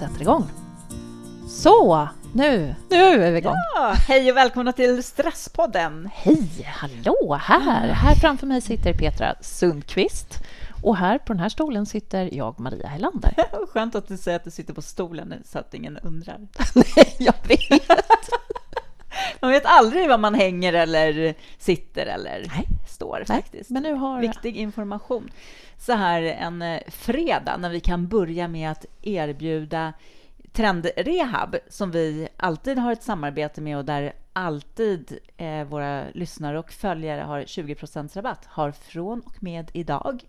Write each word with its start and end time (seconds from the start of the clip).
sätter 0.00 0.22
igång. 0.22 0.44
Så, 1.48 2.08
nu, 2.34 2.74
nu 2.90 2.96
är 2.96 3.32
vi 3.32 3.38
igång. 3.38 3.54
Ja, 3.74 3.94
hej 4.08 4.30
och 4.30 4.36
välkomna 4.36 4.72
till 4.72 5.02
Stresspodden. 5.02 6.10
Hej, 6.14 6.66
hallå, 6.66 7.38
här. 7.40 7.88
Här 7.88 8.14
framför 8.14 8.46
mig 8.46 8.60
sitter 8.60 8.92
Petra 8.92 9.34
Sundqvist 9.40 10.42
och 10.82 10.96
här 10.96 11.18
på 11.18 11.32
den 11.32 11.40
här 11.40 11.48
stolen 11.48 11.86
sitter 11.86 12.34
jag, 12.34 12.60
Maria 12.60 12.88
Helander. 12.88 13.34
Skönt 13.72 13.94
att 13.94 14.08
du 14.08 14.16
säger 14.16 14.36
att 14.36 14.44
du 14.44 14.50
sitter 14.50 14.74
på 14.74 14.82
stolen 14.82 15.34
så 15.44 15.58
att 15.58 15.74
ingen 15.74 15.98
undrar. 15.98 16.38
Nej, 16.74 17.16
jag 17.18 17.34
vet. 17.48 17.90
Man 19.40 19.50
vet 19.50 19.66
aldrig 19.66 20.08
var 20.08 20.18
man 20.18 20.34
hänger 20.34 20.72
eller 20.72 21.34
sitter 21.58 22.06
eller 22.06 22.46
Nej. 22.56 22.66
står 22.88 23.16
Nej, 23.16 23.26
faktiskt. 23.26 23.70
men 23.70 23.82
nu 23.82 23.94
har... 23.94 24.20
Viktig 24.20 24.56
information. 24.56 25.30
Så 25.78 25.92
här 25.92 26.22
en 26.22 26.62
eh, 26.62 26.80
fredag 26.88 27.56
när 27.56 27.70
vi 27.70 27.80
kan 27.80 28.08
börja 28.08 28.48
med 28.48 28.70
att 28.70 28.86
erbjuda 29.02 29.92
Trendrehab 30.52 31.56
som 31.68 31.90
vi 31.90 32.28
alltid 32.36 32.78
har 32.78 32.92
ett 32.92 33.02
samarbete 33.02 33.60
med 33.60 33.76
och 33.78 33.84
där 33.84 34.12
alltid 34.32 35.18
eh, 35.36 35.64
våra 35.64 36.04
lyssnare 36.14 36.58
och 36.58 36.72
följare 36.72 37.20
har 37.20 37.40
20% 37.40 38.16
rabatt 38.16 38.44
har 38.46 38.72
från 38.72 39.20
och 39.20 39.42
med 39.42 39.70
idag 39.72 40.24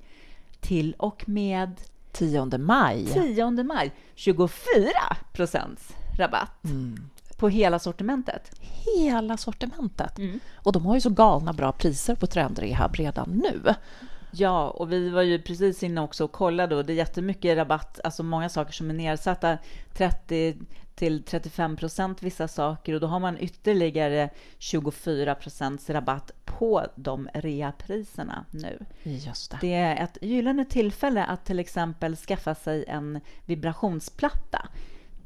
till 0.59 0.95
och 0.97 1.29
med 1.29 1.81
10 2.11 2.57
maj. 2.57 3.05
10 3.05 3.51
maj 3.51 3.91
24 4.15 4.57
rabatt 6.17 6.63
Mm. 6.63 7.09
På 7.41 7.49
hela 7.49 7.79
sortimentet. 7.79 8.51
Hela 8.59 9.37
sortimentet. 9.37 10.17
Mm. 10.17 10.39
Och 10.55 10.71
de 10.71 10.85
har 10.85 10.95
ju 10.95 11.01
så 11.01 11.09
galna 11.09 11.53
bra 11.53 11.71
priser 11.71 12.15
på 12.15 12.27
Trendrehab 12.27 12.95
redan 12.95 13.29
nu. 13.29 13.73
Ja, 14.31 14.69
och 14.69 14.91
vi 14.91 15.09
var 15.09 15.21
ju 15.21 15.41
precis 15.41 15.83
inne 15.83 16.01
också 16.01 16.23
och 16.23 16.31
kollade 16.31 16.75
och 16.75 16.85
det 16.85 16.93
är 16.93 16.97
jättemycket 16.97 17.57
rabatt, 17.57 17.99
alltså 18.03 18.23
många 18.23 18.49
saker 18.49 18.73
som 18.73 18.89
är 18.89 18.93
nedsatta, 18.93 19.57
30 19.93 20.57
till 20.95 21.23
35 21.23 21.75
procent 21.75 22.23
vissa 22.23 22.47
saker 22.47 22.93
och 22.93 22.99
då 22.99 23.07
har 23.07 23.19
man 23.19 23.37
ytterligare 23.39 24.29
24 24.57 25.35
procents 25.35 25.89
rabatt 25.89 26.31
på 26.45 26.85
de 26.95 27.29
reapriserna 27.33 28.45
nu. 28.51 28.85
Just 29.03 29.51
det. 29.51 29.57
Det 29.61 29.73
är 29.73 30.03
ett 30.03 30.17
gyllene 30.21 30.65
tillfälle 30.65 31.25
att 31.25 31.45
till 31.45 31.59
exempel 31.59 32.15
skaffa 32.15 32.55
sig 32.55 32.85
en 32.87 33.19
vibrationsplatta 33.45 34.67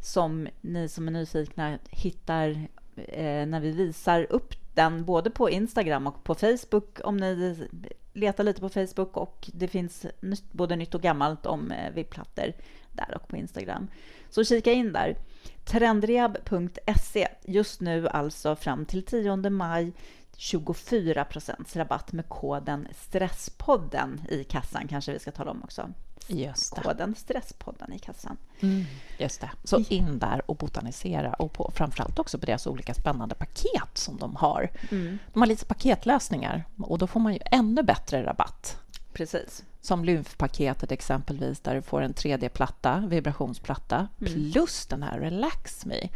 som 0.05 0.47
ni 0.61 0.89
som 0.89 1.07
är 1.07 1.11
nyfikna 1.11 1.79
hittar 1.89 2.49
eh, 2.95 3.45
när 3.45 3.59
vi 3.59 3.71
visar 3.71 4.27
upp 4.29 4.53
den 4.73 5.05
både 5.05 5.29
på 5.29 5.49
Instagram 5.49 6.07
och 6.07 6.23
på 6.23 6.35
Facebook 6.35 6.99
om 7.03 7.17
ni 7.17 7.67
letar 8.13 8.43
lite 8.43 8.61
på 8.61 8.69
Facebook 8.69 9.17
och 9.17 9.49
det 9.53 9.67
finns 9.67 10.05
nytt, 10.21 10.51
både 10.51 10.75
nytt 10.75 10.95
och 10.95 11.01
gammalt 11.01 11.45
om 11.45 11.71
eh, 11.71 11.91
vibbplattor 11.93 12.53
där 12.91 13.15
och 13.15 13.27
på 13.27 13.37
Instagram. 13.37 13.87
Så 14.29 14.43
kika 14.43 14.71
in 14.71 14.93
där. 14.93 15.17
Trendrehab.se 15.63 17.27
just 17.43 17.81
nu 17.81 18.07
alltså 18.07 18.55
fram 18.55 18.85
till 18.85 19.03
10 19.05 19.49
maj 19.49 19.93
24% 20.37 21.77
rabatt 21.77 22.11
med 22.11 22.29
koden 22.29 22.87
Stresspodden 22.91 24.21
i 24.29 24.43
kassan 24.43 24.87
kanske 24.87 25.13
vi 25.13 25.19
ska 25.19 25.31
tala 25.31 25.51
om 25.51 25.63
också. 25.63 25.89
Just 26.27 26.75
det. 26.75 26.81
Koden 26.81 27.15
Stresspodden 27.15 27.93
i 27.93 27.99
kassan. 27.99 28.37
Mm, 28.59 28.85
just 29.17 29.41
det. 29.41 29.51
Så 29.63 29.79
in 29.89 30.19
där 30.19 30.51
och 30.51 30.55
botanisera 30.55 31.33
och 31.33 31.53
på, 31.53 31.71
framförallt 31.75 32.19
också 32.19 32.39
på 32.39 32.45
deras 32.45 32.67
olika 32.67 32.93
spännande 32.93 33.35
paket 33.35 33.97
som 33.97 34.17
de 34.17 34.35
har. 34.35 34.71
Mm. 34.91 35.17
De 35.33 35.39
har 35.39 35.47
lite 35.47 35.65
paketlösningar 35.65 36.63
och 36.77 36.97
då 36.97 37.07
får 37.07 37.19
man 37.19 37.33
ju 37.33 37.39
ännu 37.45 37.83
bättre 37.83 38.25
rabatt. 38.25 38.77
Precis. 39.13 39.63
Som 39.81 40.05
lymfpaketet 40.05 40.91
exempelvis 40.91 41.59
där 41.59 41.75
du 41.75 41.81
får 41.81 42.01
en 42.01 42.13
3D-platta, 42.13 43.03
vibrationsplatta 43.07 44.07
plus 44.19 44.85
den 44.85 45.03
här 45.03 45.19
Relax 45.19 45.85
Me 45.85 46.09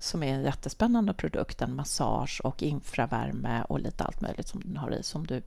som 0.00 0.22
är 0.22 0.34
en 0.34 0.42
jättespännande 0.42 1.14
produkt, 1.14 1.62
en 1.62 1.76
massage 1.76 2.40
och 2.44 2.62
infravärme 2.62 3.62
och 3.68 3.80
lite 3.80 4.04
allt 4.04 4.20
möjligt 4.20 4.48
som 4.48 4.60
den 4.60 4.76
har 4.76 4.90
i 4.90 5.02
som 5.02 5.26
du 5.26 5.40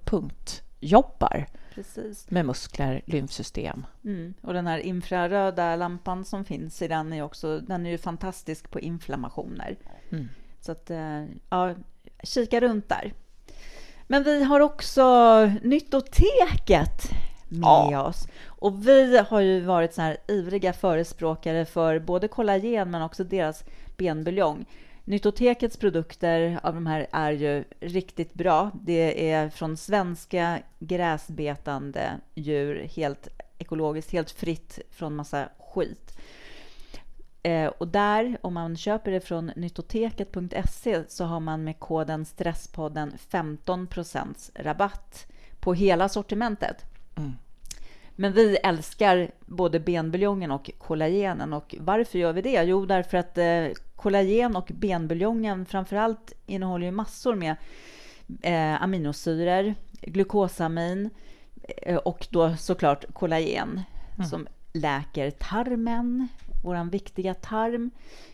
punktjobbar 0.84 1.46
Precis. 1.76 2.32
med 2.32 2.46
muskler, 2.46 3.02
lymfsystem. 3.06 3.86
Mm. 4.06 4.34
Och 4.42 4.54
den 4.54 4.68
här 4.68 4.78
infraröda 4.78 5.76
lampan 5.76 6.26
som 6.26 6.46
finns 6.46 6.82
i 6.82 6.88
den 6.88 7.14
är 7.14 7.22
också, 7.24 7.60
den 7.60 7.86
är 7.86 7.90
ju 7.90 7.98
fantastisk 7.98 8.72
på 8.72 8.80
inflammationer. 8.80 9.78
Mm. 10.12 10.30
Så 10.60 10.72
att, 10.72 10.90
eh, 10.90 11.26
ja, 11.50 11.76
kika 12.24 12.60
runt 12.60 12.90
där. 12.90 13.14
Men 14.08 14.24
vi 14.24 14.44
har 14.44 14.60
också 14.60 15.04
Nyttoteket 15.64 17.12
med 17.50 17.62
Ja. 17.92 18.08
oss. 18.08 18.28
Och 18.46 18.88
vi 18.88 19.18
har 19.18 19.40
ju 19.40 19.60
varit 19.62 19.94
så 19.94 20.02
här 20.02 20.18
ivriga 20.28 20.74
förespråkare 20.74 21.66
för 21.66 22.00
både 22.00 22.28
kollagen 22.28 22.92
men 22.92 23.02
också 23.02 23.24
deras 23.24 23.64
benbuljong. 23.98 24.66
Nyttotekets 25.06 25.78
produkter 25.78 26.60
av 26.64 26.74
de 26.74 26.86
här 26.86 27.08
är 27.12 27.32
ju 27.32 27.64
riktigt 27.80 28.34
bra. 28.34 28.72
Det 28.74 29.32
är 29.32 29.50
från 29.50 29.78
svenska 29.78 30.60
gräsbetande 30.80 32.20
djur, 32.36 32.88
helt 32.96 33.28
ekologiskt, 33.58 34.12
helt 34.12 34.32
fritt 34.32 34.80
från 34.92 35.16
massa 35.16 35.50
skit. 35.60 36.20
Eh, 37.44 37.68
och 37.78 37.88
där, 37.88 38.38
om 38.42 38.54
man 38.54 38.78
köper 38.78 39.12
det 39.12 39.20
från 39.20 39.52
nyttoteket.se 39.56 41.04
så 41.08 41.26
har 41.26 41.40
man 41.40 41.64
med 41.64 41.80
koden 41.80 42.26
Stresspodden 42.26 43.18
15 43.18 43.88
rabatt 44.56 45.28
på 45.60 45.74
hela 45.74 46.10
sortimentet. 46.10 46.86
Mm. 47.16 47.32
Men 48.16 48.34
vi 48.34 48.56
älskar 48.56 49.32
både 49.46 49.80
benbuljongen 49.80 50.52
och 50.52 50.72
kollagenen. 50.78 51.54
Och 51.54 51.76
varför 51.80 52.20
gör 52.20 52.34
vi 52.34 52.42
det? 52.42 52.64
Jo, 52.64 52.86
därför 52.86 53.18
att 53.18 53.38
eh, 53.38 53.68
kollagen 53.96 54.56
och 54.56 54.72
benbuljongen 54.74 55.66
framförallt 55.66 56.34
innehåller 56.46 56.86
ju 56.86 56.92
massor 56.92 57.36
med 57.36 57.56
eh, 58.42 58.84
aminosyror, 58.84 59.76
glukosamin 60.02 61.10
eh, 61.82 61.98
och 61.98 62.28
då 62.30 62.56
såklart 62.56 63.06
kollagen 63.14 63.82
som 64.30 64.48
läker 64.74 65.32
tarmen, 65.32 66.28
våran 66.64 66.90
viktiga 66.90 67.34
tarm. 67.34 67.92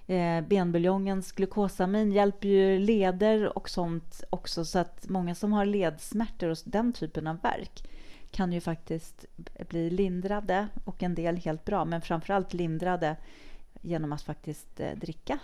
Eh, 0.07 0.41
benbuljongens 0.41 1.31
glukosamin 1.31 2.11
hjälper 2.11 2.47
ju 2.47 2.79
leder 2.79 3.57
och 3.57 3.69
sånt 3.69 4.23
också 4.29 4.65
så 4.65 4.79
att 4.79 5.09
många 5.09 5.35
som 5.35 5.53
har 5.53 5.65
ledsmärtor 5.65 6.49
och 6.49 6.57
den 6.65 6.93
typen 6.93 7.27
av 7.27 7.41
värk 7.41 7.83
kan 8.31 8.53
ju 8.53 8.61
faktiskt 8.61 9.25
bli 9.69 9.89
lindrade 9.89 10.67
och 10.83 11.03
en 11.03 11.15
del 11.15 11.37
helt 11.37 11.65
bra, 11.65 11.85
men 11.85 12.01
framförallt 12.01 12.53
lindrade 12.53 13.15
genom 13.81 14.13
att 14.13 14.21
faktiskt 14.21 14.79
eh, 14.79 14.91
dricka 14.95 15.39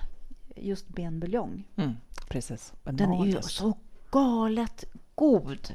just 0.55 0.87
benbuljong. 0.87 1.63
Mm, 1.75 1.93
precis. 2.29 2.73
Den 2.83 3.11
är 3.11 3.25
ju 3.25 3.41
så 3.41 3.77
galet 4.11 4.85
god 5.15 5.73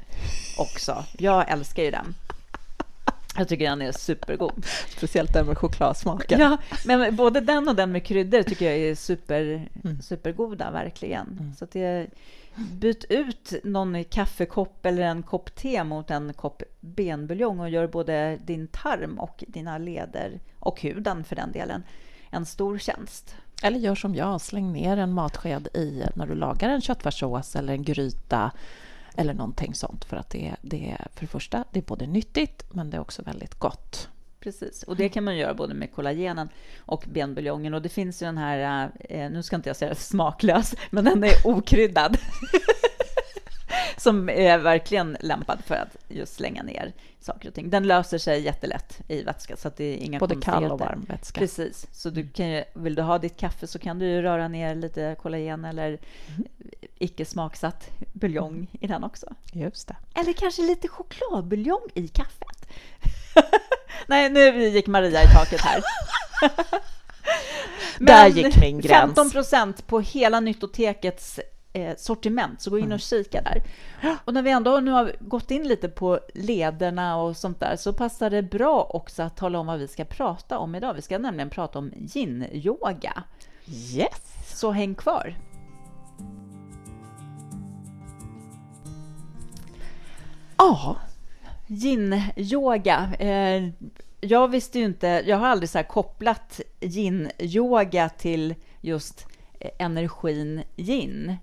också. 0.57 1.05
Jag 1.17 1.51
älskar 1.51 1.83
ju 1.83 1.91
den. 1.91 2.15
Jag 3.37 3.47
tycker 3.47 3.69
den 3.69 3.81
är 3.81 3.91
supergod. 3.91 4.65
Speciellt 4.97 5.33
den 5.33 5.45
med 5.45 5.57
chokladsmaken. 5.57 6.39
Ja, 6.39 6.57
men 6.85 7.15
både 7.15 7.39
den 7.39 7.67
och 7.67 7.75
den 7.75 7.91
med 7.91 8.05
kryddor 8.05 8.43
tycker 8.43 8.65
jag 8.65 8.77
är 8.77 8.95
super, 8.95 9.69
supergoda, 10.01 10.71
verkligen. 10.71 11.55
Så 11.57 11.63
att 11.63 11.71
det, 11.71 12.07
byt 12.55 13.05
ut 13.09 13.53
någon 13.63 14.03
kaffekopp 14.03 14.85
eller 14.85 15.01
en 15.01 15.23
kopp 15.23 15.55
te 15.55 15.83
mot 15.83 16.11
en 16.11 16.33
kopp 16.33 16.63
benbuljong 16.79 17.59
och 17.59 17.69
gör 17.69 17.87
både 17.87 18.39
din 18.45 18.67
tarm 18.67 19.19
och 19.19 19.43
dina 19.47 19.77
leder 19.77 20.39
och 20.59 20.81
huden 20.81 21.23
för 21.23 21.35
den 21.35 21.51
delen 21.51 21.83
en 22.29 22.45
stor 22.45 22.77
tjänst. 22.77 23.35
Eller 23.63 23.79
gör 23.79 23.95
som 23.95 24.15
jag, 24.15 24.41
släng 24.41 24.73
ner 24.73 24.97
en 24.97 25.13
matsked 25.13 25.67
i 25.73 26.03
när 26.15 26.27
du 26.27 26.35
lagar 26.35 26.69
en 26.69 26.81
köttfärssås 26.81 27.55
eller 27.55 27.73
en 27.73 27.83
gryta 27.83 28.51
eller 29.15 29.33
någonting 29.33 29.73
sånt 29.73 30.05
för 30.05 30.17
att 30.17 30.29
det, 30.29 30.55
det 30.61 30.91
är 30.91 31.07
för 31.13 31.21
det 31.21 31.27
första, 31.27 31.63
det 31.71 31.79
är 31.79 31.83
både 31.83 32.07
nyttigt 32.07 32.73
men 32.73 32.89
det 32.89 32.97
är 32.97 33.01
också 33.01 33.21
väldigt 33.21 33.59
gott. 33.59 34.09
Precis, 34.41 34.83
och 34.83 34.95
det 34.95 35.09
kan 35.09 35.23
man 35.23 35.37
göra 35.37 35.53
både 35.53 35.73
med 35.73 35.91
kollagenen 35.93 36.49
och 36.79 37.03
benbuljongen. 37.07 37.73
Och 37.73 37.81
det 37.81 37.89
finns 37.89 38.21
ju 38.21 38.25
den 38.25 38.37
här, 38.37 38.89
eh, 38.99 39.29
nu 39.31 39.43
ska 39.43 39.55
inte 39.55 39.69
jag 39.69 39.75
säga 39.75 39.95
smaklös, 40.11 40.75
men 40.89 41.05
den 41.05 41.23
är 41.23 41.47
okryddad. 41.47 42.17
Som 43.97 44.29
är 44.29 44.57
verkligen 44.57 45.17
lämpad 45.19 45.59
för 45.65 45.75
att 45.75 45.97
just 46.09 46.33
slänga 46.33 46.63
ner 46.63 46.93
saker 47.19 47.47
och 47.47 47.53
ting. 47.53 47.69
Den 47.69 47.87
löser 47.87 48.17
sig 48.17 48.41
jättelätt 48.41 49.01
i 49.07 49.23
vätska, 49.23 49.57
så 49.57 49.67
att 49.67 49.77
det 49.77 49.83
är 49.83 49.97
inga 49.97 50.19
Både 50.19 50.35
kall 50.35 50.71
och 50.71 50.79
varm 50.79 51.05
vätska. 51.07 51.39
Precis, 51.39 51.87
så 51.91 52.09
du 52.09 52.27
kan 52.27 52.49
ju, 52.49 52.63
vill 52.73 52.95
du 52.95 53.01
ha 53.01 53.17
ditt 53.17 53.37
kaffe 53.37 53.67
så 53.67 53.79
kan 53.79 53.99
du 53.99 54.05
ju 54.05 54.21
röra 54.21 54.47
ner 54.47 54.75
lite 54.75 55.15
kollagen 55.21 55.65
eller 55.65 55.87
Mm. 55.87 56.47
Icke 57.03 57.25
smaksatt 57.25 57.89
buljong 58.13 58.67
i 58.81 58.87
den 58.87 59.03
också. 59.03 59.27
Just 59.53 59.87
det. 59.87 59.95
Eller 60.13 60.33
kanske 60.33 60.61
lite 60.61 60.87
chokladbuljong 60.87 61.87
i 61.93 62.07
kaffet. 62.07 62.69
Nej, 64.07 64.29
nu 64.29 64.67
gick 64.67 64.87
Maria 64.87 65.23
i 65.23 65.27
taket 65.27 65.61
här. 65.61 65.83
Där 67.99 68.27
gick 68.27 68.61
min 68.61 68.79
gräns. 68.81 69.01
15 69.01 69.29
procent 69.31 69.87
på 69.87 69.99
hela 69.99 70.39
Nyttotekets 70.39 71.39
eh, 71.73 71.95
sortiment, 71.97 72.61
så 72.61 72.69
gå 72.69 72.79
in 72.79 72.91
och 72.91 72.99
kika 72.99 73.41
där. 73.41 73.63
Och 74.25 74.33
när 74.33 74.41
vi 74.41 74.51
ändå 74.51 74.79
nu 74.79 74.91
har 74.91 75.15
gått 75.19 75.51
in 75.51 75.67
lite 75.67 75.89
på 75.89 76.19
lederna 76.33 77.17
och 77.17 77.37
sånt 77.37 77.59
där 77.59 77.75
så 77.75 77.93
passar 77.93 78.29
det 78.29 78.41
bra 78.41 78.87
också 78.89 79.23
att 79.23 79.37
tala 79.37 79.59
om 79.59 79.67
vad 79.67 79.79
vi 79.79 79.87
ska 79.87 80.05
prata 80.05 80.57
om 80.57 80.75
idag. 80.75 80.93
Vi 80.93 81.01
ska 81.01 81.17
nämligen 81.17 81.49
prata 81.49 81.79
om 81.79 81.91
yin-yoga. 82.13 83.23
Yes! 83.65 84.57
Så 84.59 84.71
häng 84.71 84.95
kvar! 84.95 85.35
Ja, 90.61 90.95
yin-yoga. 91.67 93.09
Eh, 93.19 93.69
jag 94.21 94.47
visste 94.47 94.79
ju 94.79 94.85
inte, 94.85 95.23
jag 95.25 95.37
har 95.37 95.47
aldrig 95.47 95.69
så 95.69 95.83
kopplat 95.83 96.61
yin-yoga 96.79 98.09
till 98.09 98.55
just 98.81 99.27
eh, 99.59 99.69
energin 99.79 100.63
yin. 100.75 101.35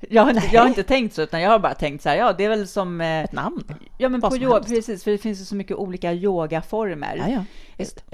Jag 0.00 0.22
har, 0.22 0.30
inte, 0.30 0.48
jag 0.52 0.60
har 0.60 0.68
inte 0.68 0.82
tänkt 0.82 1.14
så, 1.14 1.22
utan 1.22 1.42
jag 1.42 1.50
har 1.50 1.58
bara 1.58 1.74
tänkt 1.74 2.02
så 2.02 2.08
här, 2.08 2.16
ja, 2.16 2.32
det 2.32 2.44
är 2.44 2.48
väl 2.48 2.68
som... 2.68 3.00
Eh, 3.00 3.24
Ett 3.24 3.32
namn? 3.32 3.64
Ja, 3.98 4.08
men 4.08 4.20
på 4.20 4.36
yoga, 4.36 4.60
precis, 4.60 5.04
för 5.04 5.10
det 5.10 5.18
finns 5.18 5.40
ju 5.40 5.44
så 5.44 5.54
mycket 5.54 5.76
olika 5.76 6.12
yogaformer. 6.12 7.16
Ja, 7.16 7.28
ja, 7.28 7.44
visst. 7.76 8.04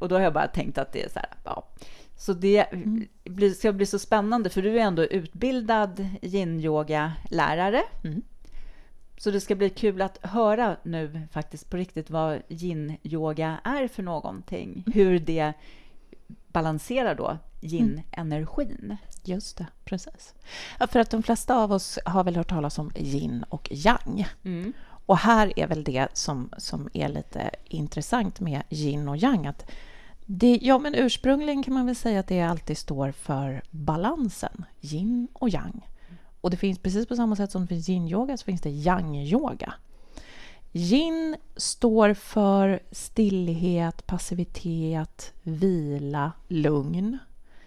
Och 0.00 0.08
då 0.08 0.16
har 0.16 0.22
jag 0.22 0.32
bara 0.32 0.46
tänkt 0.46 0.78
att 0.78 0.92
det 0.92 1.02
är 1.02 1.08
så 1.08 1.18
här, 1.18 1.28
ja. 1.44 1.68
Så 2.16 2.32
det 2.32 2.58
mm. 2.58 3.06
ska 3.56 3.72
bli 3.72 3.86
så 3.86 3.98
spännande, 3.98 4.50
för 4.50 4.62
du 4.62 4.78
är 4.78 4.82
ändå 4.82 5.04
utbildad 5.04 6.08
yin-yoga-lärare. 6.22 7.82
Mm. 8.04 8.22
Så 9.20 9.30
det 9.30 9.40
ska 9.40 9.54
bli 9.54 9.70
kul 9.70 10.02
att 10.02 10.18
höra 10.22 10.76
nu 10.82 11.28
faktiskt 11.32 11.70
på 11.70 11.76
riktigt 11.76 12.10
vad 12.10 12.42
yin-yoga 12.48 13.58
är 13.64 13.88
för 13.88 14.02
någonting. 14.02 14.72
Mm. 14.72 14.92
Hur 14.92 15.18
det 15.18 15.52
balanserar 16.48 17.14
då 17.14 17.38
yin-energin. 17.60 18.96
Just 19.24 19.56
det, 19.56 19.66
precis. 19.84 20.34
Ja, 20.78 20.86
för 20.86 21.00
att 21.00 21.10
de 21.10 21.22
flesta 21.22 21.56
av 21.56 21.72
oss 21.72 21.98
har 22.04 22.24
väl 22.24 22.36
hört 22.36 22.48
talas 22.48 22.78
om 22.78 22.92
yin 22.96 23.44
och 23.48 23.68
yang. 23.70 24.26
Mm. 24.44 24.72
Och 25.06 25.18
här 25.18 25.58
är 25.58 25.66
väl 25.66 25.84
det 25.84 26.08
som, 26.12 26.50
som 26.58 26.88
är 26.92 27.08
lite 27.08 27.50
intressant 27.64 28.40
med 28.40 28.62
yin 28.70 29.08
och 29.08 29.16
yang. 29.16 29.46
Att 29.46 29.70
det, 30.26 30.58
ja, 30.62 30.78
men 30.78 30.94
ursprungligen 30.94 31.62
kan 31.62 31.74
man 31.74 31.86
väl 31.86 31.96
säga 31.96 32.20
att 32.20 32.28
det 32.28 32.40
alltid 32.40 32.78
står 32.78 33.12
för 33.12 33.62
balansen, 33.70 34.64
yin 34.80 35.28
och 35.32 35.48
yang. 35.48 35.82
Och 36.40 36.50
det 36.50 36.56
finns 36.56 36.78
precis 36.78 37.06
på 37.06 37.16
samma 37.16 37.36
sätt 37.36 37.50
som 37.50 37.62
det 37.62 37.68
finns 37.68 37.88
yin-yoga 37.88 38.36
så 38.36 38.44
finns 38.44 38.60
det 38.60 38.70
yang-yoga. 38.70 39.74
Yin 40.72 41.36
står 41.56 42.14
för 42.14 42.80
stillhet, 42.90 44.06
passivitet, 44.06 45.32
vila, 45.42 46.32
lugn. 46.48 47.18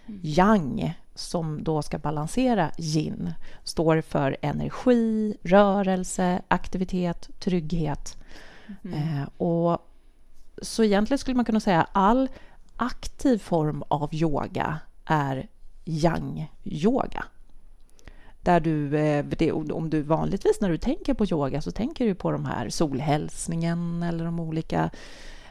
Mm. 0.06 0.20
Yang, 0.22 0.94
som 1.14 1.64
då 1.64 1.82
ska 1.82 1.98
balansera 1.98 2.70
yin, 2.78 3.32
står 3.64 4.00
för 4.00 4.36
energi, 4.42 5.36
rörelse, 5.42 6.42
aktivitet, 6.48 7.30
trygghet. 7.38 8.16
Mm. 8.84 8.98
Eh, 8.98 9.28
och 9.36 9.90
så 10.62 10.84
egentligen 10.84 11.18
skulle 11.18 11.36
man 11.36 11.44
kunna 11.44 11.60
säga 11.60 11.86
all 11.92 12.28
aktiv 12.76 13.38
form 13.38 13.84
av 13.88 14.14
yoga 14.14 14.78
är 15.04 15.48
yang-yoga. 15.84 17.24
Där 18.44 18.60
du, 18.60 18.98
eh, 18.98 19.24
det, 19.24 19.52
om 19.52 19.90
du 19.90 20.02
vanligtvis 20.02 20.60
när 20.60 20.70
du 20.70 20.78
tänker 20.78 21.14
på 21.14 21.24
yoga 21.24 21.60
så 21.60 21.70
tänker 21.70 22.06
du 22.06 22.14
på 22.14 22.30
de 22.30 22.44
här 22.44 22.68
solhälsningen 22.68 24.02
eller 24.02 24.24
de 24.24 24.40
olika 24.40 24.90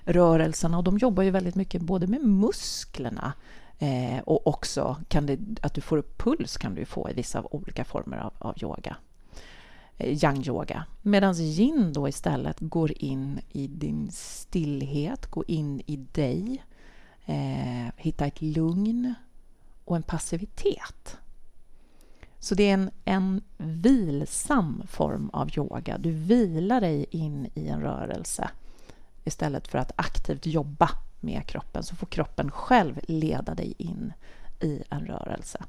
rörelserna 0.05 0.77
och 0.77 0.83
de 0.83 0.97
jobbar 0.97 1.23
ju 1.23 1.29
väldigt 1.29 1.55
mycket 1.55 1.81
både 1.81 2.07
med 2.07 2.21
musklerna 2.21 3.33
eh, 3.79 4.19
och 4.25 4.47
också 4.47 4.97
kan 5.07 5.25
det, 5.25 5.39
att 5.61 5.73
du 5.73 5.81
får 5.81 5.97
upp 5.97 6.17
puls 6.17 6.57
kan 6.57 6.75
du 6.75 6.85
få 6.85 7.09
i 7.09 7.13
vissa 7.13 7.43
olika 7.51 7.85
former 7.85 8.17
av, 8.17 8.33
av 8.37 8.55
yoga. 8.61 8.95
Eh, 9.97 10.23
yang-yoga. 10.23 10.83
Medan 11.01 11.35
yin 11.35 11.93
då 11.93 12.07
istället 12.07 12.57
går 12.59 12.91
in 13.03 13.39
i 13.51 13.67
din 13.67 14.11
stillhet, 14.11 15.25
går 15.25 15.45
in 15.47 15.81
i 15.85 15.95
dig, 15.95 16.63
eh, 17.25 17.93
hitta 17.97 18.25
ett 18.25 18.41
lugn 18.41 19.13
och 19.85 19.95
en 19.95 20.03
passivitet. 20.03 21.17
Så 22.43 22.55
det 22.55 22.69
är 22.69 22.73
en, 22.73 22.91
en 23.05 23.41
vilsam 23.57 24.83
form 24.87 25.29
av 25.29 25.49
yoga. 25.57 25.97
Du 25.97 26.11
vilar 26.11 26.81
dig 26.81 27.05
in 27.09 27.49
i 27.53 27.67
en 27.67 27.81
rörelse 27.81 28.49
istället 29.23 29.67
för 29.67 29.77
att 29.77 29.91
aktivt 29.95 30.45
jobba 30.45 30.89
med 31.19 31.47
kroppen. 31.47 31.83
Så 31.83 31.95
får 31.95 32.07
kroppen 32.07 32.51
själv 32.51 32.99
leda 33.07 33.55
dig 33.55 33.73
in 33.77 34.13
i 34.59 34.83
en 34.89 35.05
rörelse. 35.05 35.63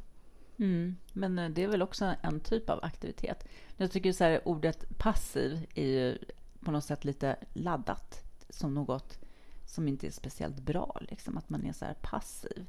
Mm, 0.59 0.97
men 1.13 1.39
eh, 1.39 1.49
det 1.49 1.63
är 1.63 1.69
väl 1.69 1.83
också 1.83 2.15
en 2.23 2.41
typ 2.41 2.71
av 2.71 2.81
aktivitet. 2.83 3.49
Jag 3.77 3.91
tycker 3.91 4.13
så 4.13 4.25
här, 4.25 4.49
ordet 4.49 4.99
passiv 4.99 5.67
är 5.75 5.87
ju 5.87 6.19
på 6.61 6.71
något 6.71 6.85
sätt 6.85 7.05
lite 7.05 7.37
laddat 7.53 8.23
som 8.49 8.75
något 8.75 9.19
som 9.67 9.89
inte 9.89 10.07
är 10.07 10.11
speciellt 10.11 10.61
bra. 10.61 10.99
Liksom, 11.01 11.39
att 11.39 11.49
man 11.49 11.67
är 11.67 11.73
så 11.73 11.85
här 11.85 11.95
passiv. 11.95 12.67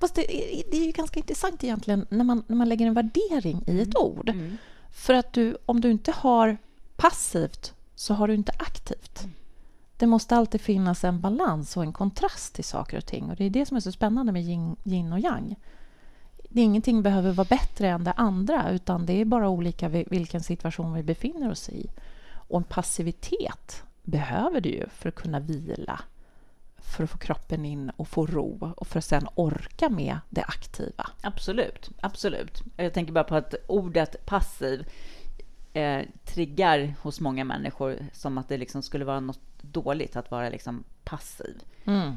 Fast 0.00 0.14
det, 0.14 0.22
det, 0.70 0.76
är 0.76 0.86
ju 0.86 0.92
ganska 0.92 1.20
intressant 1.20 1.64
egentligen 1.64 2.06
när 2.08 2.24
man, 2.24 2.42
när 2.46 2.56
man 2.56 2.68
lägger 2.68 2.86
en 2.86 2.94
värdering 2.94 3.64
i 3.66 3.80
ett 3.80 3.94
mm. 3.96 4.02
ord. 4.02 4.28
Mm. 4.28 4.56
För 4.90 5.14
att 5.14 5.32
du, 5.32 5.56
om 5.66 5.80
du 5.80 5.90
inte 5.90 6.12
har 6.12 6.56
passivt 6.96 7.74
så 7.94 8.14
har 8.14 8.28
du 8.28 8.34
inte 8.34 8.52
aktivt. 8.58 9.20
Mm. 9.20 9.34
Det 9.96 10.06
måste 10.06 10.36
alltid 10.36 10.60
finnas 10.60 11.04
en 11.04 11.20
balans 11.20 11.76
och 11.76 11.82
en 11.82 11.92
kontrast 11.92 12.54
till 12.54 12.64
saker 12.64 12.96
och 12.96 13.06
ting. 13.06 13.30
Och 13.30 13.36
Det 13.36 13.44
är 13.44 13.50
det 13.50 13.66
som 13.66 13.76
är 13.76 13.80
så 13.80 13.92
spännande 13.92 14.32
med 14.32 14.42
yin, 14.42 14.76
yin 14.84 15.12
och 15.12 15.20
yang. 15.20 15.56
Det 16.48 16.60
ingenting 16.60 17.02
behöver 17.02 17.32
vara 17.32 17.48
bättre 17.50 17.88
än 17.88 18.04
det 18.04 18.12
andra 18.12 18.70
utan 18.70 19.06
det 19.06 19.12
är 19.12 19.24
bara 19.24 19.48
olika 19.48 19.88
vilken 19.88 20.42
situation 20.42 20.94
vi 20.94 21.02
befinner 21.02 21.50
oss 21.50 21.68
i. 21.68 21.90
Och 22.32 22.58
en 22.58 22.64
passivitet 22.64 23.82
behöver 24.02 24.60
du 24.60 24.68
ju 24.68 24.88
för 24.88 25.08
att 25.08 25.14
kunna 25.14 25.40
vila 25.40 26.00
för 26.90 27.04
att 27.04 27.10
få 27.10 27.18
kroppen 27.18 27.64
in 27.64 27.90
och 27.96 28.08
få 28.08 28.26
ro 28.26 28.72
och 28.76 28.86
för 28.86 28.98
att 28.98 29.04
sen 29.04 29.28
orka 29.34 29.88
med 29.88 30.18
det 30.30 30.42
aktiva. 30.42 31.10
Absolut, 31.22 31.90
absolut. 32.00 32.62
Jag 32.76 32.94
tänker 32.94 33.12
bara 33.12 33.24
på 33.24 33.34
att 33.34 33.54
ordet 33.66 34.26
passiv 34.26 34.86
eh, 35.72 36.02
triggar 36.24 36.94
hos 37.02 37.20
många 37.20 37.44
människor 37.44 37.98
som 38.12 38.38
att 38.38 38.48
det 38.48 38.58
liksom 38.58 38.82
skulle 38.82 39.04
vara 39.04 39.20
något 39.20 39.40
dåligt 39.60 40.16
att 40.16 40.30
vara 40.30 40.48
liksom 40.48 40.84
passiv. 41.04 41.62
Mm. 41.84 42.16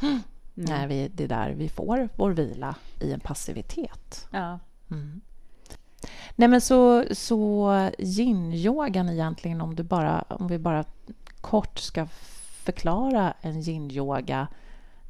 Mm. 0.00 0.20
Nej, 0.54 0.86
vi, 0.86 1.08
det 1.08 1.24
är 1.24 1.28
där 1.28 1.50
vi 1.50 1.68
får 1.68 2.08
vår 2.16 2.30
vila 2.30 2.74
i 3.00 3.12
en 3.12 3.20
passivitet. 3.20 4.28
Ja. 4.30 4.58
Mm. 4.90 5.20
Nej, 6.36 6.48
men 6.48 6.60
så, 6.60 7.04
så 7.10 7.70
yin-yogan 7.98 9.08
egentligen, 9.08 9.60
om, 9.60 9.74
du 9.74 9.82
bara, 9.82 10.22
om 10.22 10.48
vi 10.48 10.58
bara 10.58 10.84
kort 11.40 11.78
ska 11.78 12.06
förklara 12.68 13.34
en 13.40 13.60
yin-yoga 13.60 14.48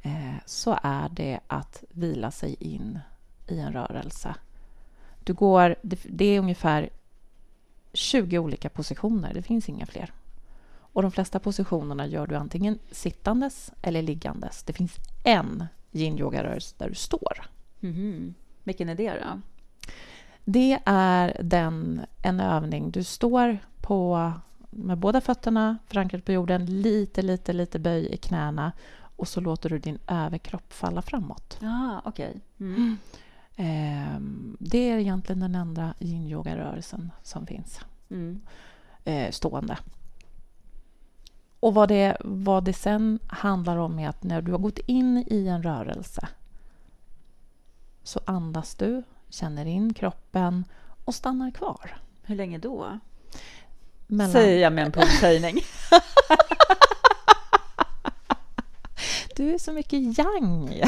eh, 0.01 0.35
så 0.45 0.79
är 0.83 1.09
det 1.09 1.39
att 1.47 1.83
vila 1.89 2.31
sig 2.31 2.55
in 2.59 2.99
i 3.47 3.59
en 3.59 3.73
rörelse. 3.73 4.35
Du 5.23 5.33
går, 5.33 5.75
det 6.09 6.25
är 6.25 6.39
ungefär 6.39 6.89
20 7.93 8.39
olika 8.39 8.69
positioner, 8.69 9.33
det 9.33 9.41
finns 9.41 9.69
inga 9.69 9.85
fler. 9.85 10.13
Och 10.93 11.01
De 11.01 11.11
flesta 11.11 11.39
positionerna 11.39 12.07
gör 12.07 12.27
du 12.27 12.35
antingen 12.35 12.79
sittandes 12.91 13.71
eller 13.81 14.01
liggandes. 14.01 14.63
Det 14.63 14.73
finns 14.73 14.95
en 15.23 15.65
yin-yoga-rörelse 15.91 16.75
där 16.77 16.89
du 16.89 16.95
står. 16.95 17.49
Mm. 17.81 18.33
Vilken 18.63 18.89
är 18.89 18.95
det 18.95 19.13
då? 19.13 19.41
Det 20.45 20.79
är 20.85 21.37
den, 21.43 22.05
en 22.21 22.39
övning. 22.39 22.91
Du 22.91 23.03
står 23.03 23.57
på 23.81 24.31
med 24.69 24.97
båda 24.97 25.21
fötterna 25.21 25.77
förankrade 25.87 26.23
på 26.23 26.31
jorden, 26.31 26.65
lite, 26.65 27.21
lite, 27.21 27.53
lite 27.53 27.79
böj 27.79 28.05
i 28.05 28.17
knäna 28.17 28.71
och 29.15 29.27
så 29.27 29.41
låter 29.41 29.69
du 29.69 29.79
din 29.79 29.99
överkropp 30.07 30.73
falla 30.73 31.01
framåt. 31.01 31.57
Ja, 31.61 32.01
okej. 32.05 32.29
Okay. 32.29 32.67
Mm. 32.67 32.75
Mm. 32.75 32.97
Eh, 33.59 34.19
det 34.59 34.89
är 34.89 34.97
egentligen 34.97 35.39
den 35.39 35.55
enda 35.55 35.93
yin-yoga-rörelsen 35.99 37.11
som 37.23 37.47
finns 37.47 37.79
mm. 38.09 38.41
eh, 39.03 39.31
stående. 39.31 39.77
Och 41.59 41.73
vad 41.73 41.89
det, 41.89 42.17
vad 42.19 42.63
det 42.63 42.73
sen 42.73 43.19
handlar 43.27 43.77
om 43.77 43.99
är 43.99 44.09
att 44.09 44.23
när 44.23 44.41
du 44.41 44.51
har 44.51 44.59
gått 44.59 44.79
in 44.79 45.25
i 45.27 45.47
en 45.47 45.63
rörelse 45.63 46.27
så 48.03 48.19
andas 48.25 48.75
du, 48.75 49.03
känner 49.29 49.65
in 49.65 49.93
kroppen 49.93 50.65
och 51.05 51.15
stannar 51.15 51.51
kvar. 51.51 52.01
Hur 52.23 52.35
länge 52.35 52.57
då? 52.57 52.99
Mellan... 54.11 54.31
Säger 54.31 54.59
jag 54.59 54.73
med 54.73 54.85
en 54.85 54.91
pulshöjning. 54.91 55.61
Du 59.35 59.53
är 59.53 59.57
så 59.57 59.71
mycket 59.71 60.17
yang, 60.17 60.83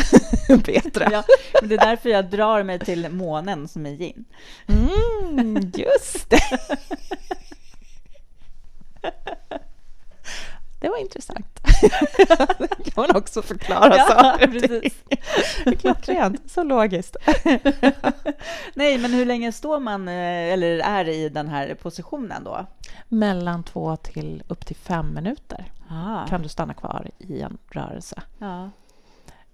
Petra. 0.64 1.12
Ja, 1.12 1.24
det 1.62 1.76
är 1.76 1.86
därför 1.86 2.10
jag 2.10 2.30
drar 2.30 2.64
mig 2.64 2.80
till 2.80 3.10
månen 3.10 3.68
som 3.68 3.86
är 3.86 3.90
yin. 3.90 4.26
Mm, 4.68 5.72
just 5.76 6.30
det. 6.30 6.42
Det 10.82 10.90
var 10.90 10.98
intressant. 10.98 11.60
kan 12.84 12.94
man 12.96 13.16
också 13.16 13.42
förklara 13.42 13.98
ja, 13.98 14.06
saker 14.06 14.48
precis. 14.48 15.04
Klockrent, 15.82 16.52
så 16.52 16.64
logiskt. 16.64 17.16
Nej, 18.74 18.98
men 18.98 19.14
hur 19.14 19.26
länge 19.26 19.52
står 19.52 19.80
man 19.80 20.08
eh, 20.08 20.54
eller 20.54 20.80
är 20.80 21.10
i 21.10 21.30
den 21.30 21.48
här 21.48 21.76
positionen 21.76 22.44
då? 22.44 22.66
Mellan 23.08 23.64
två 23.64 23.96
till 23.96 24.44
upp 24.48 24.66
till 24.66 24.76
fem 24.76 25.14
minuter 25.14 25.72
ah. 25.90 26.28
kan 26.28 26.42
du 26.42 26.50
stanna 26.50 26.74
kvar 26.74 27.10
i 27.18 27.42
en 27.42 27.58
rörelse. 27.72 28.22
Ja. 28.38 28.70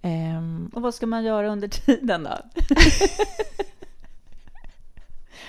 Um, 0.01 0.71
och 0.75 0.81
vad 0.81 0.93
ska 0.93 1.07
man 1.07 1.23
göra 1.23 1.47
under 1.47 1.67
tiden 1.67 2.23
då? 2.23 2.37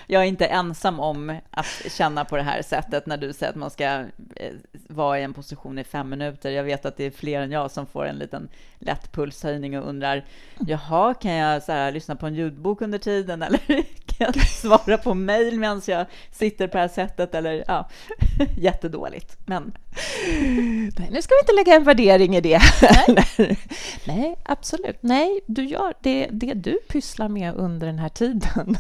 jag 0.07 0.23
är 0.23 0.27
inte 0.27 0.47
ensam 0.47 1.01
om 1.01 1.39
att 1.51 1.83
känna 1.89 2.25
på 2.25 2.37
det 2.37 2.43
här 2.43 2.63
sättet 2.63 3.07
när 3.07 3.17
du 3.17 3.33
säger 3.33 3.51
att 3.51 3.57
man 3.57 3.71
ska 3.71 3.85
eh, 4.37 4.53
vara 4.89 5.21
i 5.21 5.23
en 5.23 5.35
position 5.35 5.79
i 5.79 5.85
fem 5.85 6.09
minuter. 6.09 6.51
Jag 6.51 6.65
vet 6.65 6.87
att 6.87 6.97
det 6.97 7.05
är 7.05 7.11
fler 7.11 7.41
än 7.41 7.51
jag 7.51 7.71
som 7.71 7.87
får 7.87 8.07
en 8.07 8.17
liten 8.17 8.49
lätt 8.79 9.13
pulshöjning 9.13 9.79
och 9.79 9.89
undrar, 9.89 10.25
jaha, 10.67 11.15
kan 11.15 11.33
jag 11.33 11.63
så 11.63 11.73
här, 11.73 11.93
lyssna 11.93 12.17
på 12.17 12.27
en 12.27 12.35
ljudbok 12.35 12.83
under 12.83 12.99
tiden 12.99 13.43
eller 13.49 13.85
jag 14.35 14.49
svara 14.49 14.99
på 14.99 15.15
mejl 15.15 15.59
medan 15.59 15.83
jag 15.87 16.07
sitter 16.31 16.67
på 16.67 16.73
det 16.73 16.81
här 16.81 16.89
sättet? 16.89 17.35
Eller, 17.35 17.65
ja, 17.67 17.89
jättedåligt, 18.57 19.37
men... 19.47 19.63
Nej, 20.99 21.09
nu 21.11 21.23
ska 21.23 21.35
vi 21.35 21.41
inte 21.41 21.53
lägga 21.57 21.75
en 21.77 21.85
värdering 21.85 22.37
i 22.37 22.41
det. 22.41 22.61
Nej, 23.09 23.59
Nej 24.07 24.37
absolut. 24.45 24.99
Nej, 25.01 25.41
du 25.47 25.65
gör 25.65 25.95
det, 26.03 26.29
det 26.31 26.55
du 26.55 26.79
pysslar 26.89 27.29
med 27.29 27.55
under 27.55 27.87
den 27.87 27.99
här 27.99 28.09
tiden, 28.09 28.77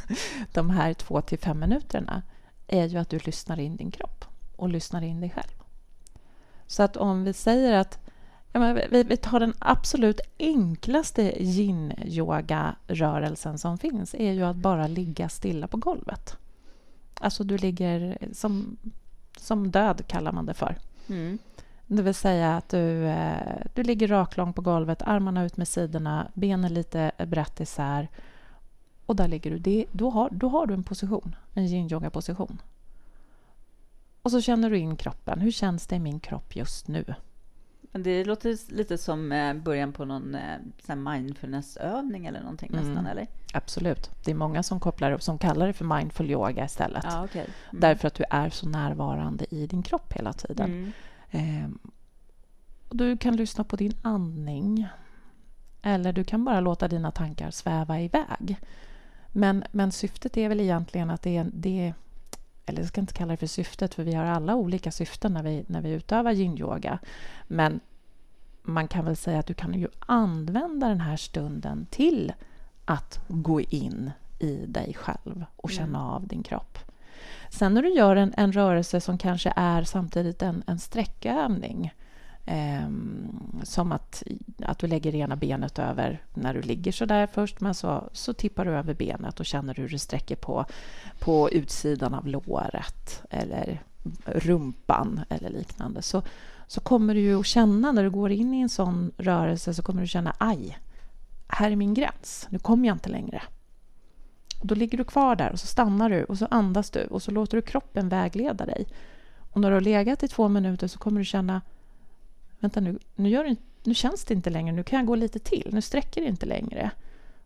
de 0.52 0.70
här 0.70 0.94
två 0.94 1.20
till 1.20 1.38
fem 1.38 1.58
minuterna, 1.58 2.22
är 2.68 2.86
ju 2.86 2.98
att 2.98 3.10
du 3.10 3.18
lyssnar 3.18 3.60
in 3.60 3.76
din 3.76 3.90
kropp 3.90 4.24
och 4.56 4.68
lyssnar 4.68 5.02
in 5.02 5.20
dig 5.20 5.30
själv. 5.30 5.62
Så 6.66 6.82
att 6.82 6.96
om 6.96 7.24
vi 7.24 7.32
säger 7.32 7.72
att 7.72 7.98
vi, 8.90 9.02
vi 9.02 9.16
tar 9.16 9.40
den 9.40 9.54
absolut 9.58 10.20
enklaste 10.38 11.42
yin-yoga-rörelsen 11.42 13.58
som 13.58 13.78
finns 13.78 14.14
är 14.14 14.32
ju 14.32 14.44
att 14.44 14.56
bara 14.56 14.86
ligga 14.86 15.28
stilla 15.28 15.66
på 15.66 15.76
golvet. 15.76 16.36
Alltså 17.20 17.44
du 17.44 17.58
ligger 17.58 18.18
som, 18.32 18.76
som 19.36 19.70
död, 19.70 20.06
kallar 20.06 20.32
man 20.32 20.46
det 20.46 20.54
för. 20.54 20.76
Mm. 21.08 21.38
Det 21.86 22.02
vill 22.02 22.14
säga 22.14 22.56
att 22.56 22.68
du, 22.68 23.06
eh, 23.06 23.66
du 23.74 23.82
ligger 23.82 24.08
raklång 24.08 24.52
på 24.52 24.62
golvet, 24.62 25.02
armarna 25.02 25.44
ut 25.44 25.56
med 25.56 25.68
sidorna, 25.68 26.30
benen 26.34 26.74
lite 26.74 27.12
brett 27.26 27.60
isär. 27.60 28.08
Och 29.06 29.16
där 29.16 29.28
ligger 29.28 29.50
du. 29.50 29.58
Det, 29.58 29.86
då, 29.92 30.10
har, 30.10 30.30
då 30.30 30.48
har 30.48 30.66
du 30.66 30.74
en 30.74 30.84
position, 30.84 31.36
en 31.54 31.66
yin-yoga-position. 31.66 32.58
Och 34.22 34.30
så 34.30 34.40
känner 34.40 34.70
du 34.70 34.78
in 34.78 34.96
kroppen. 34.96 35.40
Hur 35.40 35.50
känns 35.50 35.86
det 35.86 35.96
i 35.96 35.98
min 35.98 36.20
kropp 36.20 36.56
just 36.56 36.88
nu? 36.88 37.14
Det 37.92 38.24
låter 38.24 38.74
lite 38.74 38.98
som 38.98 39.32
eh, 39.32 39.54
början 39.54 39.92
på 39.92 40.04
någon 40.04 40.34
eh, 40.34 40.96
mindfulnessövning 40.96 42.26
eller 42.26 42.40
någonting 42.40 42.70
mm. 42.72 42.84
nästan, 42.84 43.06
eller? 43.06 43.26
Absolut. 43.52 44.10
Det 44.24 44.30
är 44.30 44.34
många 44.34 44.62
som, 44.62 44.80
kopplar, 44.80 45.18
som 45.18 45.38
kallar 45.38 45.66
det 45.66 45.72
för 45.72 45.84
mindful 45.84 46.30
yoga 46.30 46.64
istället. 46.64 47.04
Ah, 47.06 47.24
okay. 47.24 47.42
mm. 47.42 47.80
Därför 47.80 48.08
att 48.08 48.14
du 48.14 48.24
är 48.30 48.50
så 48.50 48.68
närvarande 48.68 49.54
i 49.54 49.66
din 49.66 49.82
kropp 49.82 50.12
hela 50.12 50.32
tiden. 50.32 50.70
Mm. 50.70 50.92
Ehm, 51.30 51.78
och 52.88 52.96
du 52.96 53.16
kan 53.16 53.36
lyssna 53.36 53.64
på 53.64 53.76
din 53.76 53.94
andning. 54.02 54.88
Eller 55.82 56.12
du 56.12 56.24
kan 56.24 56.44
bara 56.44 56.60
låta 56.60 56.88
dina 56.88 57.10
tankar 57.10 57.50
sväva 57.50 58.00
iväg. 58.00 58.58
Men, 59.32 59.64
men 59.72 59.92
syftet 59.92 60.36
är 60.36 60.48
väl 60.48 60.60
egentligen 60.60 61.10
att 61.10 61.22
det 61.22 61.36
är, 61.36 61.46
det 61.52 61.94
eller 62.68 62.80
jag 62.80 62.88
ska 62.88 63.00
inte 63.00 63.12
kalla 63.12 63.32
det 63.32 63.36
för 63.36 63.46
syftet, 63.46 63.94
för 63.94 64.02
vi 64.02 64.14
har 64.14 64.24
alla 64.24 64.54
olika 64.54 64.90
syften 64.90 65.32
när 65.32 65.42
vi, 65.42 65.64
när 65.66 65.80
vi 65.80 65.90
utövar 65.90 66.32
yin-yoga. 66.32 66.98
Men 67.46 67.80
man 68.62 68.88
kan 68.88 69.04
väl 69.04 69.16
säga 69.16 69.38
att 69.38 69.46
du 69.46 69.54
kan 69.54 69.74
ju 69.74 69.88
använda 69.98 70.88
den 70.88 71.00
här 71.00 71.16
stunden 71.16 71.86
till 71.90 72.32
att 72.84 73.20
gå 73.28 73.60
in 73.60 74.10
i 74.38 74.66
dig 74.66 74.94
själv 74.94 75.44
och 75.56 75.70
känna 75.70 75.98
mm. 75.98 76.10
av 76.10 76.26
din 76.26 76.42
kropp. 76.42 76.78
Sen 77.50 77.74
när 77.74 77.82
du 77.82 77.88
gör 77.94 78.16
en, 78.16 78.34
en 78.36 78.52
rörelse 78.52 79.00
som 79.00 79.18
kanske 79.18 79.52
är 79.56 79.84
samtidigt 79.84 80.42
en, 80.42 80.62
en 80.66 80.78
sträckövning 80.78 81.92
Ehm, 82.50 83.60
som 83.62 83.92
att, 83.92 84.22
att 84.62 84.78
du 84.78 84.86
lägger 84.86 85.14
ena 85.14 85.36
benet 85.36 85.78
över 85.78 86.22
när 86.34 86.54
du 86.54 86.62
ligger 86.62 86.92
så 86.92 87.04
där 87.04 87.26
först 87.26 87.60
men 87.60 87.74
så, 87.74 88.08
så 88.12 88.32
tippar 88.32 88.64
du 88.64 88.70
över 88.70 88.94
benet 88.94 89.40
och 89.40 89.46
känner 89.46 89.74
hur 89.74 89.88
det 89.88 89.98
sträcker 89.98 90.36
på, 90.36 90.64
på 91.18 91.50
utsidan 91.50 92.14
av 92.14 92.26
låret 92.26 93.22
eller 93.30 93.82
rumpan 94.24 95.20
eller 95.28 95.50
liknande. 95.50 96.02
Så, 96.02 96.22
så 96.66 96.80
kommer 96.80 97.14
du 97.14 97.20
ju 97.20 97.40
att 97.40 97.46
känna 97.46 97.92
när 97.92 98.02
du 98.02 98.10
går 98.10 98.30
in 98.30 98.54
i 98.54 98.60
en 98.60 98.68
sån 98.68 99.12
rörelse 99.16 99.74
så 99.74 99.82
kommer 99.82 100.00
du 100.00 100.08
känna 100.08 100.34
aj, 100.38 100.78
här 101.48 101.70
är 101.70 101.76
min 101.76 101.94
gräns, 101.94 102.46
nu 102.50 102.58
kommer 102.58 102.88
jag 102.88 102.94
inte 102.94 103.10
längre. 103.10 103.42
Och 104.60 104.66
då 104.66 104.74
ligger 104.74 104.98
du 104.98 105.04
kvar 105.04 105.36
där 105.36 105.52
och 105.52 105.60
så 105.60 105.66
stannar 105.66 106.10
du 106.10 106.24
och 106.24 106.38
så 106.38 106.46
andas 106.50 106.90
du 106.90 107.04
och 107.04 107.22
så 107.22 107.30
låter 107.30 107.56
du 107.56 107.62
kroppen 107.62 108.08
vägleda 108.08 108.66
dig. 108.66 108.86
Och 109.52 109.60
när 109.60 109.68
du 109.70 109.76
har 109.76 109.80
legat 109.80 110.22
i 110.22 110.28
två 110.28 110.48
minuter 110.48 110.88
så 110.88 110.98
kommer 110.98 111.20
du 111.20 111.24
känna 111.24 111.60
vänta 112.58 112.80
nu, 112.80 112.98
nu, 113.14 113.28
gör 113.28 113.44
det, 113.44 113.56
nu 113.84 113.94
känns 113.94 114.24
det 114.24 114.34
inte 114.34 114.50
längre, 114.50 114.72
nu 114.72 114.82
kan 114.82 114.96
jag 114.98 115.06
gå 115.06 115.14
lite 115.14 115.38
till, 115.38 115.68
nu 115.72 115.82
sträcker 115.82 116.20
det 116.20 116.26
inte 116.26 116.46
längre. 116.46 116.90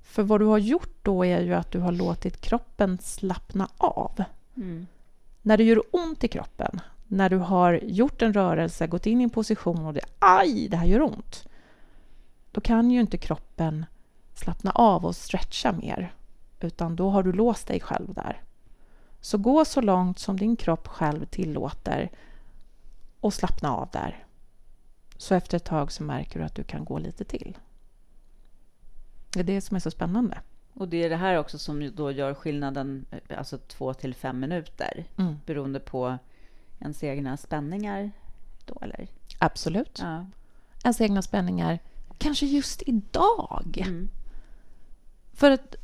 För 0.02 0.22
vad 0.22 0.40
du 0.40 0.44
har 0.44 0.58
gjort 0.58 0.96
då 1.02 1.24
är 1.24 1.40
ju 1.40 1.54
att 1.54 1.70
du 1.70 1.78
har 1.78 1.92
låtit 1.92 2.40
kroppen 2.40 2.98
slappna 3.02 3.68
av. 3.76 4.24
Mm. 4.56 4.86
När 5.42 5.56
det 5.56 5.64
gör 5.64 5.82
ont 5.90 6.24
i 6.24 6.28
kroppen, 6.28 6.80
när 7.06 7.30
du 7.30 7.36
har 7.36 7.80
gjort 7.82 8.22
en 8.22 8.32
rörelse, 8.32 8.86
gått 8.86 9.06
in 9.06 9.20
i 9.20 9.24
en 9.24 9.30
position 9.30 9.86
och 9.86 9.94
det 9.94 10.04
aj, 10.18 10.68
det 10.68 10.76
här 10.76 10.86
gör 10.86 11.02
ont. 11.02 11.44
Då 12.50 12.60
kan 12.60 12.90
ju 12.90 13.00
inte 13.00 13.18
kroppen 13.18 13.86
slappna 14.34 14.70
av 14.70 15.06
och 15.06 15.16
stretcha 15.16 15.72
mer, 15.72 16.14
utan 16.60 16.96
då 16.96 17.10
har 17.10 17.22
du 17.22 17.32
låst 17.32 17.66
dig 17.66 17.80
själv 17.80 18.14
där. 18.14 18.42
Så 19.20 19.38
gå 19.38 19.64
så 19.64 19.80
långt 19.80 20.18
som 20.18 20.36
din 20.36 20.56
kropp 20.56 20.88
själv 20.88 21.24
tillåter 21.24 22.10
och 23.20 23.34
slappna 23.34 23.76
av 23.76 23.88
där. 23.92 24.24
Så 25.22 25.34
efter 25.34 25.56
ett 25.56 25.64
tag 25.64 25.92
så 25.92 26.02
märker 26.02 26.38
du 26.38 26.44
att 26.44 26.54
du 26.54 26.64
kan 26.64 26.84
gå 26.84 26.98
lite 26.98 27.24
till. 27.24 27.58
Det 29.32 29.40
är 29.40 29.44
det 29.44 29.60
som 29.60 29.76
är 29.76 29.80
så 29.80 29.90
spännande. 29.90 30.40
Och 30.74 30.88
det 30.88 31.04
är 31.04 31.10
det 31.10 31.16
här 31.16 31.38
också 31.38 31.58
som 31.58 31.90
då 31.96 32.10
gör 32.10 32.34
skillnaden, 32.34 33.06
alltså 33.36 33.58
två 33.58 33.94
till 33.94 34.14
fem 34.14 34.40
minuter, 34.40 35.04
mm. 35.16 35.36
beroende 35.46 35.80
på 35.80 36.18
ens 36.80 37.04
egna 37.04 37.36
spänningar 37.36 38.10
då, 38.64 38.78
eller? 38.80 39.08
Absolut. 39.38 39.98
Ja. 40.02 40.26
Ens 40.84 41.00
egna 41.00 41.22
spänningar, 41.22 41.78
kanske 42.18 42.46
just 42.46 42.82
idag. 42.86 43.82
Mm. 43.86 44.08
För, 45.32 45.50
att, 45.50 45.76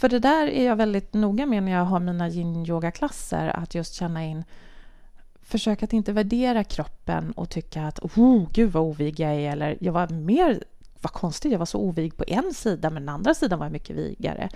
för 0.00 0.08
det 0.08 0.18
där 0.18 0.46
är 0.46 0.66
jag 0.66 0.76
väldigt 0.76 1.14
noga 1.14 1.46
med 1.46 1.62
när 1.62 1.72
jag 1.72 1.84
har 1.84 2.00
mina 2.00 2.28
yin-yoga-klasser, 2.28 3.48
att 3.48 3.74
just 3.74 3.94
känna 3.94 4.24
in 4.24 4.44
försök 5.42 5.82
att 5.82 5.92
inte 5.92 6.12
värdera 6.12 6.64
kroppen 6.64 7.32
och 7.32 7.50
tycka 7.50 7.82
att 7.82 7.98
oh, 7.98 8.48
gud 8.52 8.72
vad 8.72 8.82
ovig 8.82 9.20
jag 9.20 9.30
är 9.30 9.52
eller 9.52 9.78
jag 9.80 9.92
var 9.92 10.08
mer, 10.08 10.64
vad 11.00 11.12
konstigt, 11.12 11.52
jag 11.52 11.58
var 11.58 11.66
så 11.66 11.78
ovig 11.78 12.16
på 12.16 12.24
en 12.26 12.54
sida 12.54 12.90
men 12.90 13.02
den 13.02 13.14
andra 13.14 13.34
sidan 13.34 13.58
var 13.58 13.66
jag 13.66 13.72
mycket 13.72 13.96
vigare. 13.96 14.48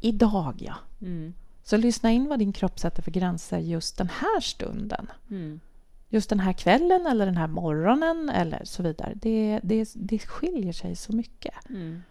Idag, 0.00 0.54
ja. 0.58 0.74
Mm. 1.00 1.34
Så 1.64 1.76
lyssna 1.76 2.10
in 2.10 2.28
vad 2.28 2.38
din 2.38 2.52
kropp 2.52 2.78
sätter 2.78 3.02
för 3.02 3.10
gränser 3.10 3.58
just 3.58 3.98
den 3.98 4.08
här 4.08 4.40
stunden. 4.40 5.06
Mm. 5.30 5.60
Just 6.08 6.30
den 6.30 6.40
här 6.40 6.52
kvällen 6.52 7.06
eller 7.06 7.26
den 7.26 7.36
här 7.36 7.46
morgonen 7.46 8.30
eller 8.30 8.64
så 8.64 8.82
vidare. 8.82 9.12
Det, 9.14 9.60
det, 9.62 9.88
det 9.94 10.18
skiljer 10.18 10.72
sig 10.72 10.96
så 10.96 11.12
mycket. 11.12 11.54
Mm. 11.68 12.02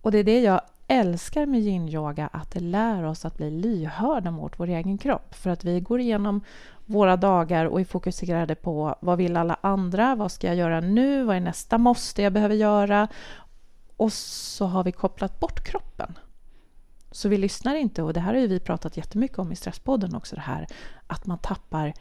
Och 0.00 0.12
det 0.12 0.18
är 0.18 0.24
det 0.24 0.40
jag 0.40 0.60
älskar 0.88 1.46
med 1.46 1.60
yin-yoga, 1.60 2.28
att 2.32 2.50
det 2.50 2.60
lär 2.60 3.02
oss 3.02 3.24
att 3.24 3.36
bli 3.36 3.50
lyhörda 3.50 4.30
mot 4.30 4.60
vår 4.60 4.68
egen 4.68 4.98
kropp. 4.98 5.34
För 5.34 5.50
att 5.50 5.64
vi 5.64 5.80
går 5.80 6.00
igenom 6.00 6.40
våra 6.86 7.16
dagar 7.16 7.66
och 7.66 7.80
är 7.80 7.84
fokuserade 7.84 8.54
på 8.54 8.96
vad 9.00 9.18
vill 9.18 9.36
alla 9.36 9.56
andra, 9.60 10.14
vad 10.14 10.32
ska 10.32 10.46
jag 10.46 10.56
göra 10.56 10.80
nu, 10.80 11.24
vad 11.24 11.36
är 11.36 11.40
nästa 11.40 11.78
måste 11.78 12.22
jag 12.22 12.32
behöver 12.32 12.54
göra? 12.54 13.08
Och 13.96 14.12
så 14.12 14.66
har 14.66 14.84
vi 14.84 14.92
kopplat 14.92 15.40
bort 15.40 15.64
kroppen. 15.64 16.18
Så 17.10 17.28
vi 17.28 17.38
lyssnar 17.38 17.74
inte, 17.74 18.02
och 18.02 18.12
det 18.12 18.20
här 18.20 18.34
har 18.34 18.46
vi 18.46 18.60
pratat 18.60 18.96
jättemycket 18.96 19.38
om 19.38 19.52
i 19.52 19.56
Stresspodden 19.56 20.14
också, 20.14 20.36
det 20.36 20.42
här 20.42 20.66
att 21.06 21.26
man 21.26 21.38
tappar, 21.38 21.92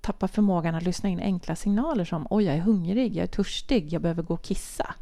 tappar 0.00 0.26
förmågan 0.26 0.74
att 0.74 0.82
lyssna 0.82 1.08
in 1.08 1.20
enkla 1.20 1.56
signaler 1.56 2.04
som 2.04 2.26
oj, 2.30 2.44
jag 2.44 2.56
är 2.56 2.60
hungrig, 2.60 3.16
jag 3.16 3.22
är 3.22 3.26
törstig, 3.26 3.92
jag 3.92 4.02
behöver 4.02 4.22
gå 4.22 4.34
och 4.34 4.42
kissa. 4.42 4.94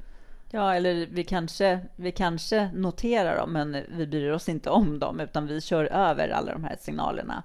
Ja, 0.51 0.75
eller 0.75 1.07
vi 1.07 1.25
kanske, 1.25 1.81
vi 1.97 2.13
kanske 2.13 2.71
noterar 2.75 3.37
dem, 3.37 3.53
men 3.53 3.85
vi 3.89 4.07
bryr 4.07 4.31
oss 4.31 4.49
inte 4.49 4.71
om 4.71 4.99
dem, 4.99 5.21
utan 5.21 5.47
vi 5.47 5.61
kör 5.61 5.85
över 5.85 6.29
alla 6.29 6.53
de 6.53 6.65
här 6.65 6.77
signalerna 6.81 7.43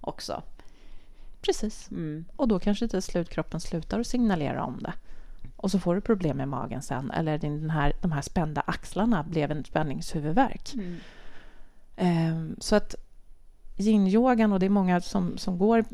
också. 0.00 0.42
Precis. 1.40 1.90
Mm. 1.90 2.24
Och 2.36 2.48
då 2.48 2.58
kanske 2.58 2.88
till 2.88 3.02
slut 3.02 3.28
kroppen 3.28 3.60
slutar 3.60 4.00
att 4.00 4.06
signalera 4.06 4.64
om 4.64 4.78
det. 4.82 4.92
Och 5.56 5.70
så 5.70 5.78
får 5.78 5.94
du 5.94 6.00
problem 6.00 6.36
med 6.36 6.48
magen 6.48 6.82
sen, 6.82 7.10
eller 7.10 7.38
den 7.38 7.70
här, 7.70 7.92
de 8.00 8.12
här 8.12 8.22
spända 8.22 8.60
axlarna 8.60 9.22
blev 9.22 9.50
en 9.50 9.64
spänningshuvudvärk. 9.64 10.74
Mm. 10.74 10.98
Um, 11.96 12.56
så 12.60 12.76
att 12.76 12.94
yin-yogan, 13.76 14.52
och 14.52 14.60
det 14.60 14.66
är 14.66 14.70
många 14.70 15.00
som, 15.00 15.38
som 15.38 15.58
går 15.58 15.84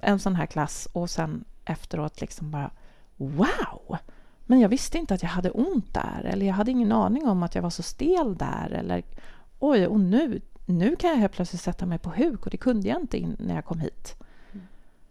en 0.00 0.18
sån 0.18 0.36
här 0.36 0.46
klass 0.46 0.88
och 0.92 1.10
sen 1.10 1.44
efteråt 1.64 2.20
liksom 2.20 2.50
bara 2.50 2.70
wow! 3.16 3.98
Men 4.50 4.60
jag 4.60 4.68
visste 4.68 4.98
inte 4.98 5.14
att 5.14 5.22
jag 5.22 5.30
hade 5.30 5.50
ont 5.50 5.94
där 5.94 6.24
eller 6.24 6.46
jag 6.46 6.54
hade 6.54 6.70
ingen 6.70 6.92
aning 6.92 7.28
om 7.28 7.42
att 7.42 7.54
jag 7.54 7.62
var 7.62 7.70
så 7.70 7.82
stel 7.82 8.36
där 8.36 8.70
eller 8.70 9.02
oj, 9.58 9.86
och 9.86 10.00
nu, 10.00 10.40
nu 10.66 10.96
kan 10.96 11.10
jag 11.10 11.16
helt 11.16 11.32
plötsligt 11.32 11.62
sätta 11.62 11.86
mig 11.86 11.98
på 11.98 12.10
huk 12.10 12.44
och 12.44 12.50
det 12.50 12.56
kunde 12.56 12.88
jag 12.88 13.00
inte 13.00 13.34
när 13.38 13.54
jag 13.54 13.64
kom 13.64 13.80
hit. 13.80 14.16
Mm. 14.52 14.66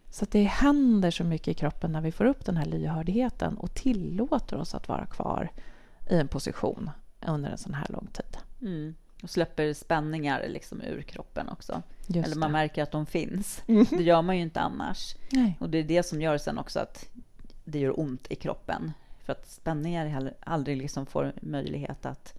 Så 0.09 0.25
det 0.31 0.43
händer 0.43 1.11
så 1.11 1.23
mycket 1.23 1.47
i 1.47 1.53
kroppen 1.53 1.91
när 1.91 2.01
vi 2.01 2.11
får 2.11 2.25
upp 2.25 2.45
den 2.45 2.57
här 2.57 2.65
lyhördheten 2.65 3.57
och 3.57 3.73
tillåter 3.73 4.57
oss 4.57 4.75
att 4.75 4.87
vara 4.87 5.05
kvar 5.05 5.51
i 6.09 6.15
en 6.15 6.27
position 6.27 6.89
under 7.27 7.49
en 7.49 7.57
sån 7.57 7.73
här 7.73 7.87
lång 7.89 8.07
tid. 8.07 8.37
Mm. 8.61 8.95
Och 9.23 9.29
släpper 9.29 9.73
spänningar 9.73 10.45
liksom 10.47 10.81
ur 10.81 11.01
kroppen 11.01 11.49
också. 11.49 11.81
Just 12.07 12.27
Eller 12.27 12.35
man 12.35 12.49
det. 12.49 12.53
märker 12.53 12.83
att 12.83 12.91
de 12.91 13.05
finns. 13.05 13.63
Mm. 13.67 13.85
Det 13.89 14.03
gör 14.03 14.21
man 14.21 14.37
ju 14.37 14.41
inte 14.41 14.59
annars. 14.59 15.15
Nej. 15.31 15.57
Och 15.59 15.69
det 15.69 15.77
är 15.77 15.83
det 15.83 16.03
som 16.03 16.21
gör 16.21 16.37
sen 16.37 16.57
också 16.57 16.79
att 16.79 17.09
det 17.65 17.79
gör 17.79 17.99
ont 17.99 18.27
i 18.29 18.35
kroppen. 18.35 18.93
För 19.29 19.33
att 19.33 19.49
spänningar 19.49 20.33
aldrig 20.39 20.77
liksom 20.77 21.05
får 21.05 21.33
möjlighet 21.41 22.05
att 22.05 22.33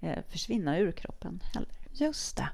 eh, 0.00 0.24
försvinna 0.28 0.78
ur 0.78 0.92
kroppen 0.92 1.40
heller. 1.54 1.74
Just 1.92 2.36
det. 2.36 2.48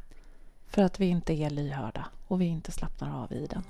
För 0.67 0.83
att 0.83 1.01
vi 1.01 1.07
inte 1.07 1.33
är 1.33 1.51
lyhörda 1.51 2.07
och 2.27 2.41
vi 2.41 2.45
inte 2.45 2.73
slappnar 2.73 3.23
av 3.23 3.33
i 3.33 3.47
den. 3.47 3.63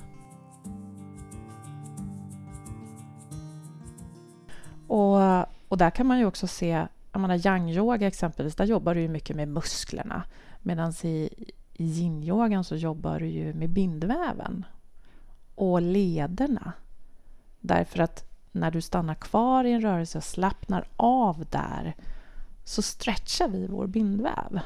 Och, 4.86 5.18
och 5.68 5.78
där 5.78 5.90
kan 5.90 6.06
man 6.06 6.18
ju 6.18 6.24
också 6.24 6.46
se, 6.46 6.86
jag 7.12 7.20
menar 7.20 7.36
yang-yoga 7.36 8.06
exempelvis, 8.06 8.54
där 8.56 8.64
jobbar 8.64 8.94
du 8.94 9.00
ju 9.00 9.08
mycket 9.08 9.36
med 9.36 9.48
musklerna. 9.48 10.22
Medan 10.60 10.92
i, 11.02 11.30
i 11.72 11.84
yin-yogan 11.84 12.64
så 12.64 12.76
jobbar 12.76 13.20
du 13.20 13.26
ju 13.26 13.54
med 13.54 13.70
bindväven 13.70 14.64
och 15.54 15.82
lederna. 15.82 16.72
Därför 17.60 17.98
att 17.98 18.29
när 18.52 18.70
du 18.70 18.80
stannar 18.80 19.14
kvar 19.14 19.64
i 19.64 19.72
en 19.72 19.80
rörelse 19.80 20.18
och 20.18 20.24
slappnar 20.24 20.88
av 20.96 21.44
där 21.50 21.96
så 22.64 22.82
stretchar 22.82 23.48
vi 23.48 23.66
vår 23.66 23.86
bindväv. 23.86 24.60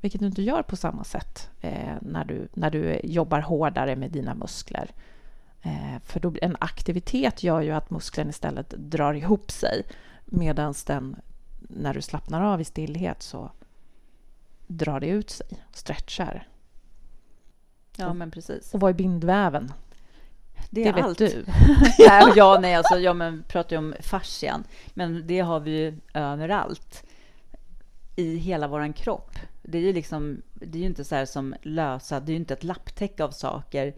Vilket 0.00 0.20
du 0.20 0.26
inte 0.26 0.42
gör 0.42 0.62
på 0.62 0.76
samma 0.76 1.04
sätt 1.04 1.50
eh, 1.60 1.94
när, 2.00 2.24
du, 2.24 2.48
när 2.54 2.70
du 2.70 3.00
jobbar 3.04 3.40
hårdare 3.40 3.96
med 3.96 4.10
dina 4.10 4.34
muskler. 4.34 4.90
Eh, 5.62 5.98
för 6.04 6.20
då, 6.20 6.34
en 6.42 6.56
aktivitet 6.60 7.42
gör 7.42 7.60
ju 7.60 7.70
att 7.70 7.90
muskeln 7.90 8.30
istället 8.30 8.70
drar 8.70 9.14
ihop 9.14 9.50
sig 9.50 9.82
medan 10.24 10.74
den, 10.86 11.16
när 11.58 11.94
du 11.94 12.02
slappnar 12.02 12.42
av 12.42 12.60
i 12.60 12.64
stillhet 12.64 13.22
så 13.22 13.50
drar 14.66 15.00
det 15.00 15.06
ut 15.06 15.30
sig, 15.30 15.46
stretchar. 15.72 16.46
Ja, 17.96 18.12
men 18.12 18.30
precis. 18.30 18.74
Och 18.74 18.80
vad 18.80 18.90
är 18.90 18.94
bindväven? 18.94 19.72
Det, 20.70 20.84
det 20.84 20.92
vet 20.92 21.04
allt. 21.04 21.18
du. 21.18 21.44
nej, 21.98 22.32
ja, 22.36 22.58
nej, 22.60 22.74
alltså, 22.74 22.98
ja, 22.98 23.14
men 23.14 23.44
pratar 23.48 23.76
ju 23.76 23.78
om 23.78 23.94
fascian. 24.00 24.64
Men 24.94 25.26
det 25.26 25.40
har 25.40 25.60
vi 25.60 25.70
ju 25.70 25.98
överallt 26.14 27.04
i 28.16 28.36
hela 28.36 28.68
vår 28.68 28.92
kropp. 28.92 29.38
Det 29.62 29.78
är 29.78 29.82
ju 29.82 29.92
liksom, 29.92 30.42
det 30.54 30.78
är 30.78 30.80
ju 30.80 30.86
inte 30.86 31.04
så 31.04 31.14
här 31.14 31.24
som 31.24 31.54
lösa, 31.62 32.20
det 32.20 32.30
är 32.30 32.34
ju 32.34 32.38
inte 32.40 32.54
ett 32.54 32.64
lapptäcke 32.64 33.24
av 33.24 33.30
saker 33.30 33.94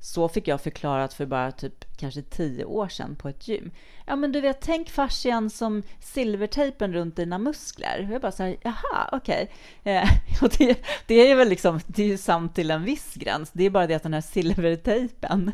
så 0.00 0.28
fick 0.28 0.48
jag 0.48 0.60
förklarat 0.60 1.14
för 1.14 1.26
bara 1.26 1.52
typ 1.52 1.96
kanske 1.96 2.22
tio 2.22 2.64
år 2.64 2.88
sedan 2.88 3.16
på 3.16 3.28
ett 3.28 3.48
gym. 3.48 3.70
Ja, 4.06 4.16
men 4.16 4.32
du 4.32 4.40
vet, 4.40 4.60
tänk 4.60 4.90
fascian 4.90 5.50
som 5.50 5.82
silvertejpen 6.00 6.92
runt 6.92 7.16
dina 7.16 7.38
muskler. 7.38 8.06
Och 8.08 8.14
jag 8.14 8.22
bara 8.22 8.32
så 8.32 8.42
här, 8.42 8.56
jaha, 8.62 9.08
okej. 9.12 9.50
Okay. 9.82 9.94
Eh, 9.94 10.08
och 10.42 10.50
det, 10.58 10.84
det 11.06 11.30
är 11.30 11.36
väl 11.36 11.48
liksom, 11.48 11.80
det 11.86 12.02
är 12.02 12.06
ju 12.06 12.18
sant 12.18 12.54
till 12.54 12.70
en 12.70 12.84
viss 12.84 13.14
gräns. 13.14 13.50
Det 13.52 13.64
är 13.64 13.70
bara 13.70 13.86
det 13.86 13.94
att 13.94 14.02
den 14.02 14.14
här 14.14 14.20
silvertejpen, 14.20 15.52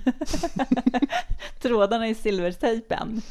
trådarna 1.61 2.09
i 2.09 2.15
silvertejpen, 2.15 3.23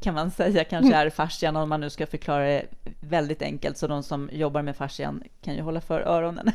kan 0.00 0.14
man 0.14 0.30
säga 0.30 0.64
kanske 0.64 0.94
är 0.94 1.10
fascian 1.10 1.56
om 1.56 1.68
man 1.68 1.80
nu 1.80 1.90
ska 1.90 2.06
förklara 2.06 2.44
det 2.44 2.66
väldigt 3.00 3.42
enkelt 3.42 3.78
så 3.78 3.86
de 3.86 4.02
som 4.02 4.30
jobbar 4.32 4.62
med 4.62 4.76
fascian 4.76 5.22
kan 5.42 5.54
ju 5.54 5.62
hålla 5.62 5.80
för 5.80 6.00
öronen. 6.00 6.52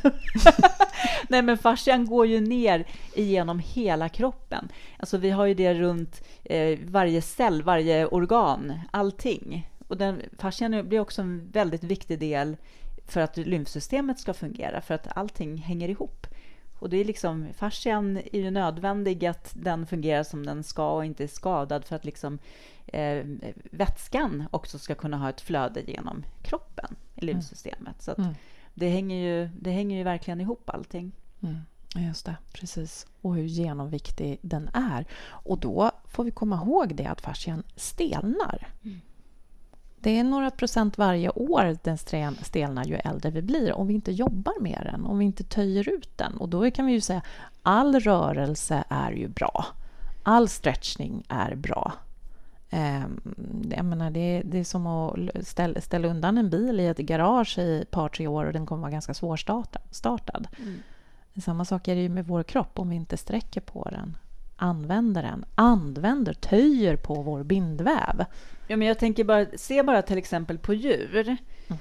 Nej, 1.29 1.41
men 1.41 1.57
fascian 1.57 2.05
går 2.05 2.27
ju 2.27 2.39
ner 2.39 2.85
igenom 3.15 3.59
hela 3.59 4.09
kroppen. 4.09 4.69
Alltså 4.97 5.17
vi 5.17 5.29
har 5.29 5.45
ju 5.45 5.53
det 5.53 5.73
runt 5.73 6.23
eh, 6.43 6.79
varje 6.83 7.21
cell, 7.21 7.63
varje 7.63 8.05
organ, 8.05 8.79
allting. 8.91 9.69
Och 9.87 9.97
den, 9.97 10.21
fascian 10.37 10.89
blir 10.89 10.99
också 10.99 11.21
en 11.21 11.51
väldigt 11.51 11.83
viktig 11.83 12.19
del 12.19 12.57
för 13.07 13.21
att 13.21 13.37
lymfsystemet 13.37 14.19
ska 14.19 14.33
fungera, 14.33 14.81
för 14.81 14.93
att 14.93 15.17
allting 15.17 15.57
hänger 15.57 15.89
ihop. 15.89 16.27
Och 16.85 16.91
det 16.91 16.97
är 16.97 17.05
liksom, 17.05 17.47
fascian 17.53 18.17
är 18.17 18.39
ju 18.39 18.51
nödvändig 18.51 19.25
att 19.25 19.53
den 19.55 19.85
fungerar 19.85 20.23
som 20.23 20.45
den 20.45 20.63
ska 20.63 20.91
och 20.91 21.05
inte 21.05 21.23
är 21.23 21.27
skadad 21.27 21.85
för 21.85 21.95
att 21.95 22.05
liksom 22.05 22.39
eh, 22.85 23.25
vätskan 23.71 24.47
också 24.51 24.79
ska 24.79 24.95
kunna 24.95 25.17
ha 25.17 25.29
ett 25.29 25.41
flöde 25.41 25.81
genom 25.81 26.23
kroppen 26.41 26.95
i 27.15 27.23
mm. 27.23 27.33
lymfsystemet. 27.33 28.01
Så 28.01 28.15
mm. 28.17 28.33
det, 28.73 28.89
hänger 28.89 29.15
ju, 29.15 29.49
det 29.59 29.71
hänger 29.71 29.97
ju 29.97 30.03
verkligen 30.03 30.41
ihop 30.41 30.69
allting. 30.69 31.11
Mm. 31.43 31.57
Just 31.95 32.25
det, 32.25 32.35
precis. 32.53 33.07
Och 33.21 33.35
hur 33.35 33.45
genomviktig 33.45 34.39
den 34.41 34.69
är. 34.73 35.05
Och 35.27 35.59
då 35.59 35.91
får 36.07 36.23
vi 36.23 36.31
komma 36.31 36.55
ihåg 36.55 36.95
det 36.95 37.05
att 37.05 37.21
fascian 37.21 37.63
stelnar. 37.75 38.67
Mm. 38.83 39.01
Det 40.05 40.19
är 40.19 40.23
några 40.23 40.51
procent 40.51 40.97
varje 40.97 41.29
år 41.29 41.77
den 41.83 41.97
stelnar 42.43 42.85
ju 42.85 42.95
äldre 42.95 43.31
vi 43.31 43.41
blir 43.41 43.73
om 43.73 43.87
vi 43.87 43.93
inte 43.93 44.11
jobbar 44.11 44.53
med 44.61 44.81
den, 44.91 45.05
om 45.05 45.17
vi 45.17 45.25
inte 45.25 45.43
töjer 45.43 45.89
ut 45.89 46.17
den. 46.17 46.37
Och 46.37 46.49
då 46.49 46.71
kan 46.71 46.85
vi 46.85 46.91
ju 46.91 47.01
säga 47.01 47.21
all 47.63 47.99
rörelse 47.99 48.83
är 48.89 49.11
ju 49.11 49.27
bra. 49.27 49.65
All 50.23 50.49
stretchning 50.49 51.23
är 51.29 51.55
bra. 51.55 51.93
Ehm, 52.69 53.21
jag 53.77 53.85
menar, 53.85 54.11
det, 54.11 54.41
det 54.45 54.59
är 54.59 54.63
som 54.63 54.87
att 54.87 55.47
ställa, 55.47 55.81
ställa 55.81 56.07
undan 56.07 56.37
en 56.37 56.49
bil 56.49 56.79
i 56.79 56.87
ett 56.87 56.97
garage 56.97 57.57
i 57.59 57.81
ett 57.81 57.91
par, 57.91 58.09
tre 58.09 58.27
år 58.27 58.45
och 58.45 58.53
den 58.53 58.65
kommer 58.65 58.81
vara 58.81 58.91
ganska 58.91 59.13
svårstartad. 59.13 60.47
Mm. 60.59 60.79
Samma 61.41 61.65
sak 61.65 61.87
är 61.87 61.95
det 61.95 62.01
ju 62.01 62.09
med 62.09 62.27
vår 62.27 62.43
kropp 62.43 62.79
om 62.79 62.89
vi 62.89 62.95
inte 62.95 63.17
sträcker 63.17 63.61
på 63.61 63.89
den 63.91 64.17
använder 64.55 65.23
den, 65.23 65.45
använder, 65.55 66.33
töjer 66.33 66.95
på 66.95 67.13
vår 67.13 67.43
bindväv. 67.43 68.25
Ja, 68.67 68.77
men 68.77 68.87
jag 68.87 68.99
tänker 68.99 69.23
bara, 69.23 69.45
se 69.55 69.83
bara 69.83 70.01
till 70.01 70.17
exempel 70.17 70.57
på 70.57 70.73
djur. 70.73 71.37
Mm. 71.67 71.79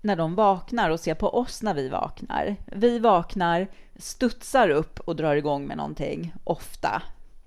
När 0.00 0.16
de 0.16 0.34
vaknar 0.34 0.90
och 0.90 1.00
ser 1.00 1.14
på 1.14 1.38
oss 1.38 1.62
när 1.62 1.74
vi 1.74 1.88
vaknar. 1.88 2.56
Vi 2.66 2.98
vaknar, 2.98 3.68
studsar 3.96 4.68
upp 4.68 5.00
och 5.00 5.16
drar 5.16 5.36
igång 5.36 5.66
med 5.66 5.76
någonting, 5.76 6.34
ofta. 6.44 7.02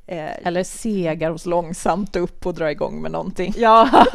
Eh, 0.08 0.48
Eller 0.48 0.63
segar 0.63 1.32
oss 1.32 1.46
långsamt 1.46 2.15
upp 2.15 2.46
och 2.46 2.54
drar 2.54 2.67
igång 2.67 3.02
med 3.02 3.12
någonting. 3.12 3.54
Ja. 3.58 3.89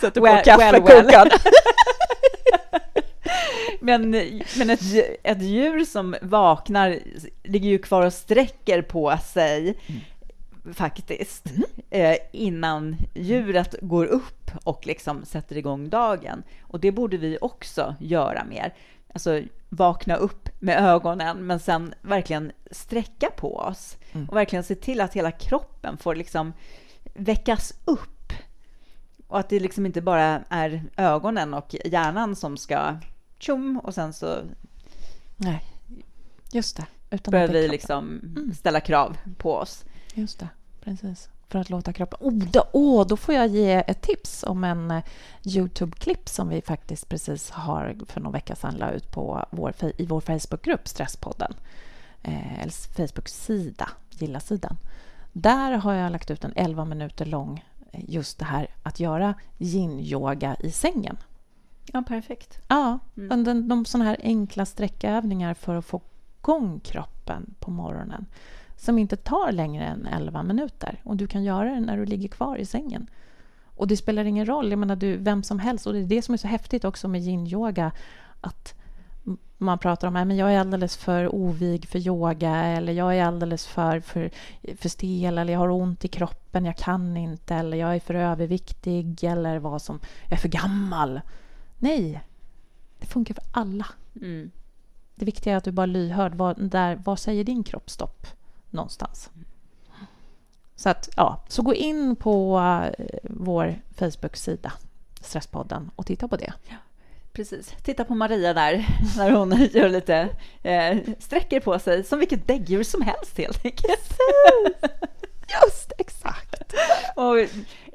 Sätter 0.00 0.20
på 0.20 0.26
well, 0.26 0.44
kaffekokaren. 0.44 0.84
Well, 0.84 1.06
well. 1.06 1.30
men 3.80 4.10
men 4.58 4.70
ett, 4.70 4.80
ett 5.22 5.42
djur 5.42 5.84
som 5.84 6.16
vaknar 6.22 6.98
ligger 7.42 7.68
ju 7.68 7.78
kvar 7.78 8.06
och 8.06 8.12
sträcker 8.12 8.82
på 8.82 9.18
sig, 9.24 9.74
mm. 9.86 10.74
faktiskt, 10.74 11.46
mm. 11.50 11.64
Eh, 11.90 12.16
innan 12.32 12.96
djuret 13.14 13.74
går 13.80 14.06
upp 14.06 14.50
och 14.64 14.86
liksom 14.86 15.24
sätter 15.24 15.56
igång 15.56 15.88
dagen. 15.88 16.42
Och 16.62 16.80
det 16.80 16.92
borde 16.92 17.16
vi 17.16 17.38
också 17.40 17.94
göra 18.00 18.44
mer. 18.44 18.74
Alltså 19.12 19.42
vakna 19.68 20.16
upp 20.16 20.48
med 20.58 20.78
ögonen, 20.84 21.46
men 21.46 21.60
sen 21.60 21.94
verkligen 22.02 22.52
sträcka 22.70 23.30
på 23.30 23.56
oss 23.56 23.96
mm. 24.12 24.28
och 24.28 24.36
verkligen 24.36 24.64
se 24.64 24.74
till 24.74 25.00
att 25.00 25.14
hela 25.14 25.30
kroppen 25.30 25.96
får 25.96 26.14
liksom 26.14 26.52
väckas 27.14 27.74
upp. 27.84 28.32
Och 29.26 29.38
att 29.38 29.48
det 29.48 29.60
liksom 29.60 29.86
inte 29.86 30.00
bara 30.00 30.42
är 30.48 30.82
ögonen 30.96 31.54
och 31.54 31.76
hjärnan 31.84 32.36
som 32.36 32.56
ska 32.56 32.96
tjom 33.38 33.78
och 33.78 33.94
sen 33.94 34.12
så... 34.12 34.42
Nej, 35.36 35.64
just 36.52 36.76
det. 36.76 36.86
Utan 37.10 37.32
börjar 37.32 37.48
vi 37.48 37.68
liksom 37.68 38.20
mm. 38.36 38.54
ställa 38.54 38.80
krav 38.80 39.16
på 39.38 39.54
oss. 39.54 39.84
Just 40.14 40.38
det, 40.38 40.48
precis. 40.80 41.28
För 41.48 41.58
att 41.58 41.70
låta 41.70 41.92
kroppen... 41.92 42.18
Oh, 42.20 42.50
då, 42.52 42.64
oh, 42.72 43.06
då 43.06 43.16
får 43.16 43.34
jag 43.34 43.46
ge 43.46 43.84
ett 43.86 44.02
tips 44.02 44.44
om 44.44 44.64
en 44.64 44.90
uh, 44.90 45.02
Youtube-klipp 45.44 46.28
som 46.28 46.48
vi 46.48 46.62
faktiskt 46.62 47.08
precis 47.08 47.50
har 47.50 47.96
för 48.06 48.20
någon 48.20 48.32
vecka 48.32 48.56
sedan 48.56 48.74
la 48.74 48.90
ut 48.90 49.10
på 49.10 49.46
vår, 49.50 49.74
i 49.96 50.06
vår 50.06 50.20
Facebookgrupp 50.20 50.88
Stresspodden. 50.88 51.54
Eh, 52.22 52.62
eller 52.62 52.72
Facebook-sida, 52.72 53.88
gilla-sidan. 54.10 54.76
Där 55.32 55.72
har 55.72 55.94
jag 55.94 56.12
lagt 56.12 56.30
ut 56.30 56.44
en 56.44 56.52
11 56.56 56.84
minuter 56.84 57.26
lång 57.26 57.64
eh, 57.92 58.00
just 58.08 58.38
det 58.38 58.44
här 58.44 58.68
att 58.82 59.00
göra 59.00 59.34
yin-yoga 59.58 60.56
i 60.60 60.70
sängen. 60.70 61.16
Ja, 61.92 62.02
perfekt. 62.02 62.58
Ja, 62.68 62.98
mm. 63.16 63.44
de, 63.44 63.68
de 63.68 63.84
sådana 63.84 64.10
här 64.10 64.16
enkla 64.22 64.66
sträckövningar 64.66 65.54
för 65.54 65.74
att 65.74 65.84
få 65.84 66.00
igång 66.38 66.80
kroppen 66.80 67.54
på 67.58 67.70
morgonen 67.70 68.26
som 68.76 68.98
inte 68.98 69.16
tar 69.16 69.52
längre 69.52 69.84
än 69.84 70.06
11 70.06 70.42
minuter. 70.42 71.00
Och 71.04 71.16
du 71.16 71.26
kan 71.26 71.44
göra 71.44 71.74
det 71.74 71.80
när 71.80 71.96
du 71.96 72.04
ligger 72.04 72.28
kvar 72.28 72.56
i 72.56 72.66
sängen. 72.66 73.10
Och 73.76 73.86
det 73.86 73.96
spelar 73.96 74.24
ingen 74.24 74.46
roll, 74.46 74.70
jag 74.70 74.78
menar 74.78 74.96
du, 74.96 75.16
vem 75.16 75.42
som 75.42 75.58
helst. 75.58 75.86
Och 75.86 75.92
det 75.92 75.98
är 75.98 76.06
det 76.06 76.22
som 76.22 76.32
är 76.32 76.38
så 76.38 76.48
häftigt 76.48 76.84
också 76.84 77.08
med 77.08 77.20
yin-yoga, 77.20 77.92
att 78.40 78.74
man 79.58 79.78
pratar 79.78 80.08
om 80.08 80.16
att 80.16 80.36
jag 80.36 80.54
är 80.54 80.60
alldeles 80.60 80.96
för 80.96 81.34
ovig 81.34 81.88
för 81.88 81.98
yoga 81.98 82.54
eller 82.54 82.92
jag 82.92 83.16
är 83.16 83.24
alldeles 83.24 83.66
för, 83.66 84.00
för, 84.00 84.30
för 84.76 84.88
stel 84.88 85.38
eller 85.38 85.52
jag 85.52 85.60
har 85.60 85.68
ont 85.68 86.04
i 86.04 86.08
kroppen, 86.08 86.64
jag 86.64 86.76
kan 86.76 87.16
inte 87.16 87.54
eller 87.54 87.76
jag 87.76 87.94
är 87.94 88.00
för 88.00 88.14
överviktig 88.14 89.24
eller 89.24 89.58
vad 89.58 89.82
som, 89.82 90.00
jag 90.24 90.32
är 90.32 90.36
för 90.36 90.48
gammal. 90.48 91.20
Nej, 91.78 92.20
det 92.98 93.06
funkar 93.06 93.34
för 93.34 93.44
alla. 93.52 93.86
Mm. 94.20 94.50
Det 95.14 95.24
viktiga 95.24 95.52
är 95.52 95.56
att 95.56 95.64
du 95.64 95.70
bara 95.70 95.82
är 95.82 95.86
lyhörd. 95.86 96.34
Vad, 96.34 96.70
där, 96.70 97.02
vad 97.04 97.18
säger 97.18 97.44
din 97.44 97.64
kropp 97.64 97.90
stopp 97.90 98.26
någonstans? 98.70 99.30
Så, 100.76 100.88
att, 100.88 101.08
ja, 101.16 101.44
så 101.48 101.62
gå 101.62 101.74
in 101.74 102.16
på 102.16 102.58
uh, 102.58 103.18
vår 103.22 103.82
Facebook-sida, 103.96 104.72
Stresspodden, 105.20 105.90
och 105.96 106.06
titta 106.06 106.28
på 106.28 106.36
det. 106.36 106.52
Ja, 106.68 106.76
precis. 107.32 107.74
Titta 107.82 108.04
på 108.04 108.14
Maria 108.14 108.54
där, 108.54 108.86
när 109.16 109.30
hon 109.30 109.68
gör 109.72 109.88
lite, 109.88 110.28
eh, 110.62 110.98
sträcker 111.18 111.60
på 111.60 111.78
sig, 111.78 112.04
som 112.04 112.18
vilket 112.18 112.46
däggdjur 112.46 112.82
som 112.82 113.02
helst 113.02 113.38
helt 113.38 113.64
enkelt. 113.64 114.18
Just 115.64 115.92
exakt. 115.98 116.74
Och 117.16 117.36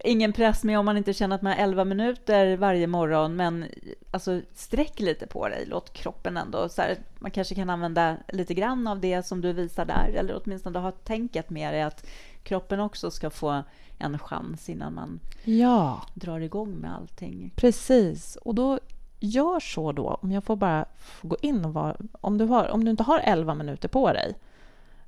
ingen 0.04 0.34
press 0.34 0.64
med 0.64 0.80
om 0.80 0.86
man 0.86 0.98
inte 0.98 1.14
känner 1.14 1.36
att 1.36 1.42
man 1.42 1.54
har 1.54 1.64
11 1.64 1.86
minuter 1.86 2.58
varje 2.58 2.88
morgon, 2.88 3.36
men 3.36 3.66
alltså 4.12 4.42
sträck 4.54 5.00
lite 5.00 5.28
på 5.28 5.48
dig. 5.48 5.66
Låt 5.68 5.94
kroppen 5.94 6.38
ändå... 6.38 6.70
Så 6.70 6.82
här, 6.82 6.98
man 7.20 7.32
kanske 7.32 7.56
kan 7.56 7.70
använda 7.70 8.18
lite 8.28 8.54
grann 8.54 8.88
av 8.88 9.00
det 9.00 9.26
som 9.26 9.42
du 9.42 9.54
visar 9.54 9.86
där, 9.86 10.14
eller 10.16 10.42
åtminstone 10.44 10.80
ha 10.80 10.92
tänket 10.92 11.50
med 11.50 11.74
dig 11.74 11.82
att 11.82 12.06
kroppen 12.44 12.80
också 12.80 13.12
ska 13.12 13.30
få 13.30 13.64
en 13.98 14.20
chans 14.20 14.70
innan 14.70 14.94
man 14.94 15.20
ja. 15.44 16.02
drar 16.14 16.40
igång 16.40 16.72
med 16.72 16.96
allting. 16.96 17.54
Precis. 17.56 18.36
Och 18.36 18.56
då 18.56 18.80
gör 19.20 19.60
så 19.60 19.92
då, 19.92 20.20
om 20.22 20.32
jag 20.32 20.44
får 20.44 20.56
bara 20.56 20.86
gå 21.22 21.38
in 21.42 21.66
och 21.66 21.74
vara... 21.74 21.96
Om 22.22 22.38
du, 22.38 22.46
har, 22.46 22.70
om 22.70 22.86
du 22.86 22.92
inte 22.92 23.04
har 23.04 23.20
11 23.20 23.56
minuter 23.56 23.88
på 23.88 24.14
dig, 24.14 24.36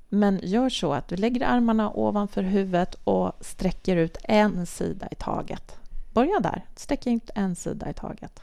men 0.08 0.40
gör 0.42 0.68
så 0.68 0.92
att 0.92 1.08
du 1.08 1.16
lägger 1.16 1.46
armarna 1.46 1.90
ovanför 1.90 2.42
huvudet 2.42 2.96
och 3.04 3.32
sträcker 3.40 3.96
ut 3.96 4.16
en 4.22 4.66
sida 4.66 5.08
i 5.10 5.14
taget. 5.14 5.76
Börja 6.12 6.40
där. 6.40 6.64
Sträck 6.76 7.06
ut 7.06 7.30
en 7.34 7.56
sida 7.56 7.90
i 7.90 7.94
taget. 7.94 8.42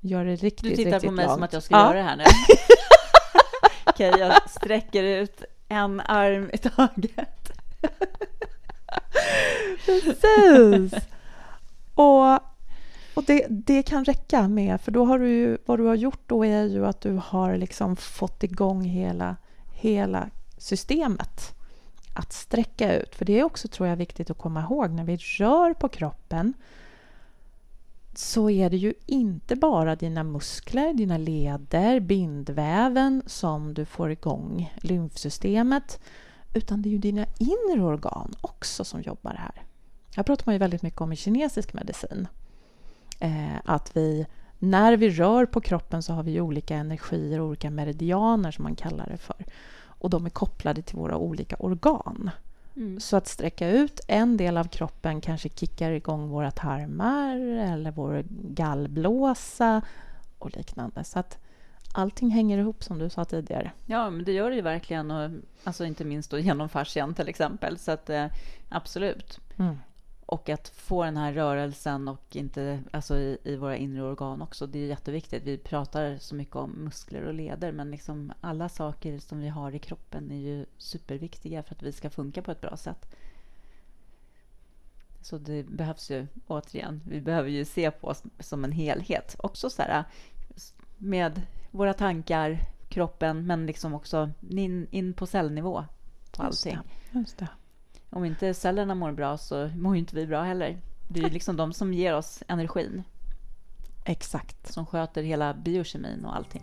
Gör 0.00 0.24
det 0.24 0.36
riktigt, 0.36 0.76
Du 0.76 0.84
tittar 0.84 1.00
på 1.00 1.10
mig 1.10 1.26
långt. 1.26 1.34
som 1.34 1.42
att 1.42 1.52
jag 1.52 1.62
ska 1.62 1.74
ja. 1.74 1.86
göra 1.86 1.96
det 1.96 2.02
här 2.02 2.16
nu. 2.16 2.24
Okej, 3.84 4.10
okay, 4.10 4.20
jag 4.20 4.50
sträcker 4.50 5.02
ut 5.02 5.44
en 5.68 6.00
arm 6.00 6.50
i 6.52 6.58
taget. 6.58 7.52
Precis. 9.84 10.94
Och, 11.94 12.32
och 13.14 13.24
det, 13.26 13.46
det 13.48 13.82
kan 13.82 14.04
räcka 14.04 14.48
med, 14.48 14.80
för 14.80 14.92
då 14.92 15.04
har 15.04 15.18
du 15.18 15.28
ju, 15.28 15.58
vad 15.66 15.78
du 15.78 15.84
har 15.84 15.94
gjort 15.94 16.22
då 16.26 16.44
är 16.44 16.64
ju 16.64 16.86
att 16.86 17.00
du 17.00 17.20
har 17.24 17.56
liksom 17.56 17.96
fått 17.96 18.42
igång 18.42 18.84
hela, 18.84 19.36
hela 19.72 20.30
systemet 20.60 21.54
att 22.14 22.32
sträcka 22.32 22.96
ut. 22.96 23.14
För 23.14 23.24
det 23.24 23.38
är 23.40 23.44
också, 23.44 23.68
tror 23.68 23.88
jag, 23.88 23.96
viktigt 23.96 24.30
att 24.30 24.38
komma 24.38 24.60
ihåg 24.60 24.90
när 24.90 25.04
vi 25.04 25.16
rör 25.16 25.74
på 25.74 25.88
kroppen 25.88 26.54
så 28.14 28.50
är 28.50 28.70
det 28.70 28.76
ju 28.76 28.94
inte 29.06 29.56
bara 29.56 29.96
dina 29.96 30.24
muskler, 30.24 30.94
dina 30.94 31.18
leder, 31.18 32.00
bindväven 32.00 33.22
som 33.26 33.74
du 33.74 33.84
får 33.84 34.10
igång 34.10 34.74
lymfsystemet 34.82 36.00
utan 36.54 36.82
det 36.82 36.88
är 36.88 36.90
ju 36.90 36.98
dina 36.98 37.26
inre 37.38 37.82
organ 37.82 38.34
också 38.40 38.84
som 38.84 39.02
jobbar 39.02 39.34
här. 39.34 39.62
Här 40.16 40.22
pratar 40.22 40.46
man 40.46 40.54
ju 40.54 40.58
väldigt 40.58 40.82
mycket 40.82 41.00
om 41.00 41.12
i 41.12 41.16
kinesisk 41.16 41.72
medicin. 41.72 42.28
Eh, 43.20 43.56
att 43.64 43.96
vi, 43.96 44.26
när 44.58 44.96
vi 44.96 45.10
rör 45.10 45.46
på 45.46 45.60
kroppen 45.60 46.02
så 46.02 46.12
har 46.12 46.22
vi 46.22 46.40
olika 46.40 46.76
energier, 46.76 47.40
olika 47.40 47.70
meridianer 47.70 48.50
som 48.50 48.62
man 48.62 48.74
kallar 48.74 49.06
det 49.06 49.16
för 49.16 49.44
och 50.00 50.10
de 50.10 50.26
är 50.26 50.30
kopplade 50.30 50.82
till 50.82 50.96
våra 50.96 51.16
olika 51.16 51.56
organ. 51.56 52.30
Mm. 52.76 53.00
Så 53.00 53.16
att 53.16 53.26
sträcka 53.26 53.68
ut 53.68 54.00
en 54.08 54.36
del 54.36 54.56
av 54.56 54.64
kroppen 54.64 55.20
kanske 55.20 55.48
kickar 55.48 55.90
igång 55.90 56.28
våra 56.28 56.50
tarmar 56.50 57.36
eller 57.72 57.90
vår 57.90 58.24
gallblåsa 58.28 59.82
och 60.38 60.56
liknande. 60.56 61.04
Så 61.04 61.18
att 61.18 61.38
allting 61.94 62.30
hänger 62.30 62.58
ihop 62.58 62.84
som 62.84 62.98
du 62.98 63.10
sa 63.10 63.24
tidigare. 63.24 63.72
Ja, 63.86 64.10
men 64.10 64.24
det 64.24 64.32
gör 64.32 64.50
det 64.50 64.56
ju 64.56 64.62
verkligen. 64.62 65.10
Och, 65.10 65.30
alltså 65.64 65.84
inte 65.84 66.04
minst 66.04 66.30
då 66.30 66.38
genom 66.38 66.68
fascian 66.68 67.14
till 67.14 67.28
exempel. 67.28 67.78
Så 67.78 67.90
att 67.90 68.10
eh, 68.10 68.26
absolut. 68.68 69.40
Mm. 69.58 69.76
Och 70.30 70.48
att 70.48 70.68
få 70.68 71.04
den 71.04 71.16
här 71.16 71.32
rörelsen 71.32 72.08
och 72.08 72.36
inte, 72.36 72.82
alltså 72.90 73.16
i, 73.16 73.38
i, 73.44 73.56
våra 73.56 73.76
inre 73.76 74.02
organ 74.02 74.42
också. 74.42 74.66
Det 74.66 74.78
är 74.78 74.86
jätteviktigt. 74.86 75.42
Vi 75.42 75.58
pratar 75.58 76.18
så 76.18 76.34
mycket 76.34 76.56
om 76.56 76.70
muskler 76.70 77.22
och 77.22 77.34
leder 77.34 77.72
men 77.72 77.90
liksom 77.90 78.32
alla 78.40 78.68
saker 78.68 79.18
som 79.18 79.40
vi 79.40 79.48
har 79.48 79.74
i 79.74 79.78
kroppen 79.78 80.30
är 80.30 80.36
ju 80.36 80.66
superviktiga 80.76 81.62
för 81.62 81.74
att 81.74 81.82
vi 81.82 81.92
ska 81.92 82.10
funka 82.10 82.42
på 82.42 82.50
ett 82.50 82.60
bra 82.60 82.76
sätt. 82.76 83.16
Så 85.20 85.38
det 85.38 85.62
behövs 85.62 86.10
ju, 86.10 86.26
återigen, 86.46 87.02
vi 87.06 87.20
behöver 87.20 87.48
ju 87.48 87.64
se 87.64 87.90
på 87.90 88.06
oss 88.06 88.22
som 88.38 88.64
en 88.64 88.72
helhet. 88.72 89.36
Också 89.38 89.70
så 89.70 89.82
här, 89.82 90.04
med 90.98 91.42
våra 91.70 91.94
tankar, 91.94 92.58
kroppen, 92.88 93.46
men 93.46 93.66
liksom 93.66 93.94
också 93.94 94.30
in, 94.50 94.86
in 94.90 95.12
på 95.12 95.26
cellnivå 95.26 95.84
på 96.30 96.42
allting. 96.42 96.72
Just 96.72 97.12
det, 97.12 97.18
just 97.18 97.38
det 97.38 97.48
om 98.10 98.24
inte 98.24 98.54
cellerna 98.54 98.94
mår 98.94 99.12
bra 99.12 99.38
så 99.38 99.70
mår 99.76 99.96
inte 99.96 100.16
vi 100.16 100.26
bra 100.26 100.42
heller. 100.42 100.78
Det 101.08 101.20
är 101.20 101.30
liksom 101.30 101.56
de 101.56 101.72
som 101.72 101.94
ger 101.94 102.14
oss 102.14 102.42
energin. 102.48 103.02
Exakt. 104.04 104.72
Som 104.72 104.86
sköter 104.86 105.22
hela 105.22 105.54
biokemin 105.54 106.24
och 106.24 106.36
allting. 106.36 106.62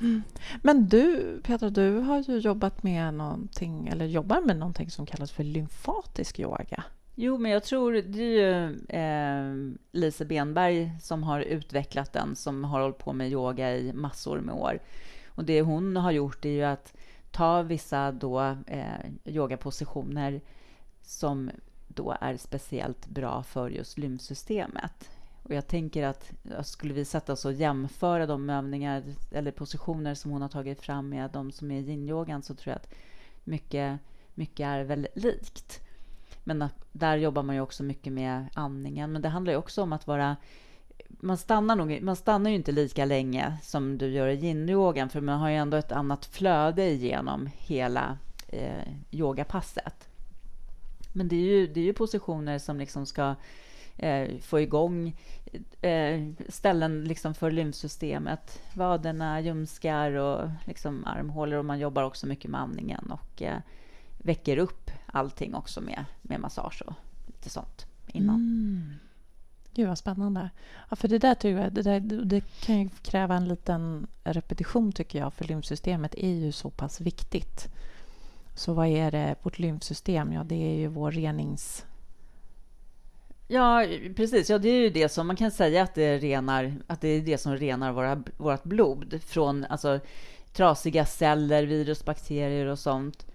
Mm. 0.00 0.22
Men 0.62 0.88
du, 0.88 1.40
Petra, 1.42 1.70
du 1.70 1.98
har 1.98 2.22
ju 2.22 2.38
jobbat 2.38 2.82
med 2.82 3.14
någonting, 3.14 3.88
eller 3.88 4.06
jobbar 4.06 4.40
med 4.40 4.56
någonting 4.56 4.90
som 4.90 5.06
kallas 5.06 5.32
för 5.32 5.44
lymfatisk 5.44 6.40
yoga. 6.40 6.84
Jo, 7.14 7.38
men 7.38 7.50
jag 7.50 7.64
tror 7.64 7.92
det 7.92 8.22
är 8.22 8.40
ju 8.40 8.78
eh, 8.88 9.74
Lise 9.92 10.24
Benberg 10.24 10.92
som 11.00 11.22
har 11.22 11.40
utvecklat 11.40 12.12
den, 12.12 12.36
som 12.36 12.64
har 12.64 12.80
hållit 12.80 12.98
på 12.98 13.12
med 13.12 13.30
yoga 13.30 13.76
i 13.76 13.92
massor 13.92 14.40
med 14.40 14.54
år. 14.54 14.78
Och 15.40 15.46
det 15.46 15.62
hon 15.62 15.96
har 15.96 16.10
gjort 16.10 16.44
är 16.44 16.50
ju 16.50 16.62
att 16.62 16.96
ta 17.30 17.62
vissa 17.62 18.12
då 18.12 18.40
eh, 18.66 19.10
yogapositioner 19.24 20.40
som 21.02 21.50
då 21.88 22.16
är 22.20 22.36
speciellt 22.36 23.06
bra 23.06 23.42
för 23.42 23.70
just 23.70 23.98
lymfsystemet. 23.98 25.10
Och 25.42 25.54
jag 25.54 25.66
tänker 25.66 26.06
att 26.06 26.32
skulle 26.62 26.94
vi 26.94 27.04
sätta 27.04 27.32
oss 27.32 27.44
och 27.44 27.52
jämföra 27.52 28.26
de 28.26 28.50
övningar 28.50 29.02
eller 29.32 29.52
positioner 29.52 30.14
som 30.14 30.30
hon 30.30 30.42
har 30.42 30.48
tagit 30.48 30.80
fram 30.80 31.08
med 31.08 31.30
de 31.30 31.52
som 31.52 31.70
är 31.70 31.80
i 31.80 31.90
yin 31.90 32.42
så 32.42 32.54
tror 32.54 32.72
jag 32.72 32.76
att 32.76 32.94
mycket, 33.44 33.98
mycket 34.34 34.64
är 34.64 34.84
väl 34.84 35.08
likt. 35.14 35.80
Men 36.44 36.68
där 36.92 37.16
jobbar 37.16 37.42
man 37.42 37.54
ju 37.54 37.60
också 37.60 37.82
mycket 37.82 38.12
med 38.12 38.46
andningen. 38.54 39.12
Men 39.12 39.22
det 39.22 39.28
handlar 39.28 39.52
ju 39.52 39.58
också 39.58 39.82
om 39.82 39.92
att 39.92 40.06
vara 40.06 40.36
man 41.20 41.36
stannar, 41.36 41.76
nog, 41.76 42.02
man 42.02 42.16
stannar 42.16 42.50
ju 42.50 42.56
inte 42.56 42.72
lika 42.72 43.04
länge 43.04 43.56
som 43.62 43.98
du 43.98 44.06
gör 44.08 44.28
i 44.28 44.36
yin-yogan 44.36 45.08
för 45.08 45.20
man 45.20 45.40
har 45.40 45.48
ju 45.48 45.56
ändå 45.56 45.76
ett 45.76 45.92
annat 45.92 46.26
flöde 46.26 46.90
igenom 46.90 47.48
hela 47.58 48.18
eh, 48.48 48.88
yogapasset. 49.10 50.08
Men 51.12 51.28
det 51.28 51.36
är 51.36 51.40
ju, 51.40 51.66
det 51.66 51.80
är 51.80 51.84
ju 51.84 51.92
positioner 51.92 52.58
som 52.58 52.78
liksom 52.78 53.06
ska 53.06 53.34
eh, 53.96 54.38
få 54.40 54.60
igång 54.60 55.16
eh, 55.80 56.28
ställen 56.48 57.04
liksom 57.04 57.34
för 57.34 57.50
lymfsystemet. 57.50 58.62
Vaderna, 58.74 59.40
ljumskar 59.40 60.12
och 60.12 60.48
liksom 60.64 61.04
armhålor. 61.06 61.58
Och 61.58 61.64
man 61.64 61.78
jobbar 61.78 62.02
också 62.02 62.26
mycket 62.26 62.50
med 62.50 62.60
andningen 62.60 63.10
och 63.10 63.42
eh, 63.42 63.58
väcker 64.18 64.56
upp 64.56 64.90
allting 65.06 65.54
också 65.54 65.80
med, 65.80 66.04
med 66.22 66.40
massage 66.40 66.82
och 66.86 66.94
lite 67.26 67.50
sånt 67.50 67.86
innan. 68.06 68.36
Mm. 68.36 68.94
Gud 69.74 69.88
vad 69.88 69.98
spännande. 69.98 70.50
Ja, 70.88 70.96
för 70.96 71.08
det 71.08 71.18
där, 71.18 71.36
jag, 71.42 71.72
det, 71.72 71.82
där, 71.82 72.00
det 72.00 72.44
kan 72.60 72.80
ju 72.80 72.88
kräva 73.02 73.34
en 73.34 73.48
liten 73.48 74.06
repetition 74.24 74.92
tycker 74.92 75.18
jag, 75.18 75.32
för 75.32 75.44
lymfsystemet 75.44 76.14
är 76.14 76.34
ju 76.34 76.52
så 76.52 76.70
pass 76.70 77.00
viktigt. 77.00 77.68
Så 78.54 78.72
vad 78.72 78.86
är 78.86 79.10
det, 79.10 79.34
vårt 79.42 79.58
lymfsystem? 79.58 80.32
Ja, 80.32 80.44
det 80.44 80.54
är 80.54 80.74
ju 80.74 80.86
vår 80.86 81.10
renings... 81.10 81.84
Ja, 83.48 83.86
precis. 84.16 84.50
Ja, 84.50 84.58
det 84.58 84.68
är 84.68 84.80
ju 84.80 84.90
det 84.90 85.08
som 85.08 85.26
man 85.26 85.36
kan 85.36 85.50
säga 85.50 85.82
att 85.82 85.94
det 85.94 86.18
renar, 86.18 86.74
att 86.86 87.00
det 87.00 87.08
är 87.08 87.20
det 87.20 87.38
som 87.38 87.56
renar 87.56 87.92
våra, 87.92 88.22
vårt 88.36 88.64
blod 88.64 89.20
från 89.24 89.64
alltså, 89.64 90.00
trasiga 90.52 91.06
celler, 91.06 91.62
virus, 91.62 92.04
bakterier 92.04 92.66
och 92.66 92.78
sånt 92.78 93.26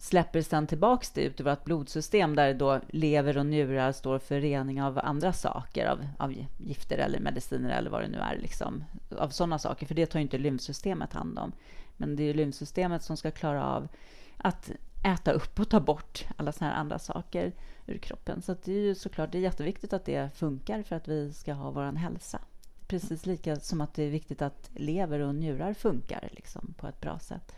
släpper 0.00 0.42
sen 0.42 0.66
tillbaks 0.66 1.10
det 1.10 1.20
ut 1.22 1.40
i 1.40 1.42
vårt 1.42 1.64
blodsystem 1.64 2.36
där 2.36 2.54
då 2.54 2.80
lever 2.88 3.38
och 3.38 3.46
njurar 3.46 3.92
står 3.92 4.18
för 4.18 4.40
rening 4.40 4.82
av 4.82 5.00
andra 5.02 5.32
saker, 5.32 5.86
av, 5.86 6.06
av 6.18 6.34
gifter 6.58 6.98
eller 6.98 7.20
mediciner 7.20 7.78
eller 7.78 7.90
vad 7.90 8.02
det 8.02 8.08
nu 8.08 8.18
är, 8.18 8.38
liksom, 8.38 8.84
av 9.18 9.28
sådana 9.28 9.58
saker, 9.58 9.86
för 9.86 9.94
det 9.94 10.06
tar 10.06 10.18
ju 10.18 10.22
inte 10.22 10.38
lymfsystemet 10.38 11.12
hand 11.12 11.38
om. 11.38 11.52
Men 11.96 12.16
det 12.16 12.22
är 12.22 12.26
ju 12.26 12.34
lymfsystemet 12.34 13.02
som 13.02 13.16
ska 13.16 13.30
klara 13.30 13.64
av 13.64 13.88
att 14.36 14.70
äta 15.04 15.32
upp 15.32 15.60
och 15.60 15.68
ta 15.68 15.80
bort 15.80 16.26
alla 16.36 16.52
såna 16.52 16.70
här 16.70 16.76
andra 16.76 16.98
saker 16.98 17.52
ur 17.86 17.98
kroppen. 17.98 18.42
Så 18.42 18.56
det 18.64 18.72
är 18.72 18.80
ju 18.80 18.94
såklart 18.94 19.32
det 19.32 19.38
är 19.38 19.42
jätteviktigt 19.42 19.92
att 19.92 20.04
det 20.04 20.34
funkar 20.34 20.82
för 20.82 20.96
att 20.96 21.08
vi 21.08 21.32
ska 21.32 21.52
ha 21.52 21.70
vår 21.70 21.92
hälsa. 21.92 22.40
Precis 22.86 23.26
lika 23.26 23.56
som 23.56 23.80
att 23.80 23.94
det 23.94 24.02
är 24.02 24.10
viktigt 24.10 24.42
att 24.42 24.70
lever 24.74 25.20
och 25.20 25.34
njurar 25.34 25.74
funkar 25.74 26.28
liksom, 26.32 26.74
på 26.76 26.86
ett 26.86 27.00
bra 27.00 27.18
sätt. 27.18 27.54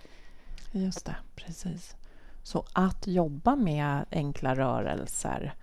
Just 0.72 1.04
det, 1.04 1.16
precis. 1.36 1.96
Så 2.50 2.64
att 2.72 3.06
jobba 3.06 3.56
med 3.56 4.04
enkla 4.10 4.54
rörelser 4.54 5.54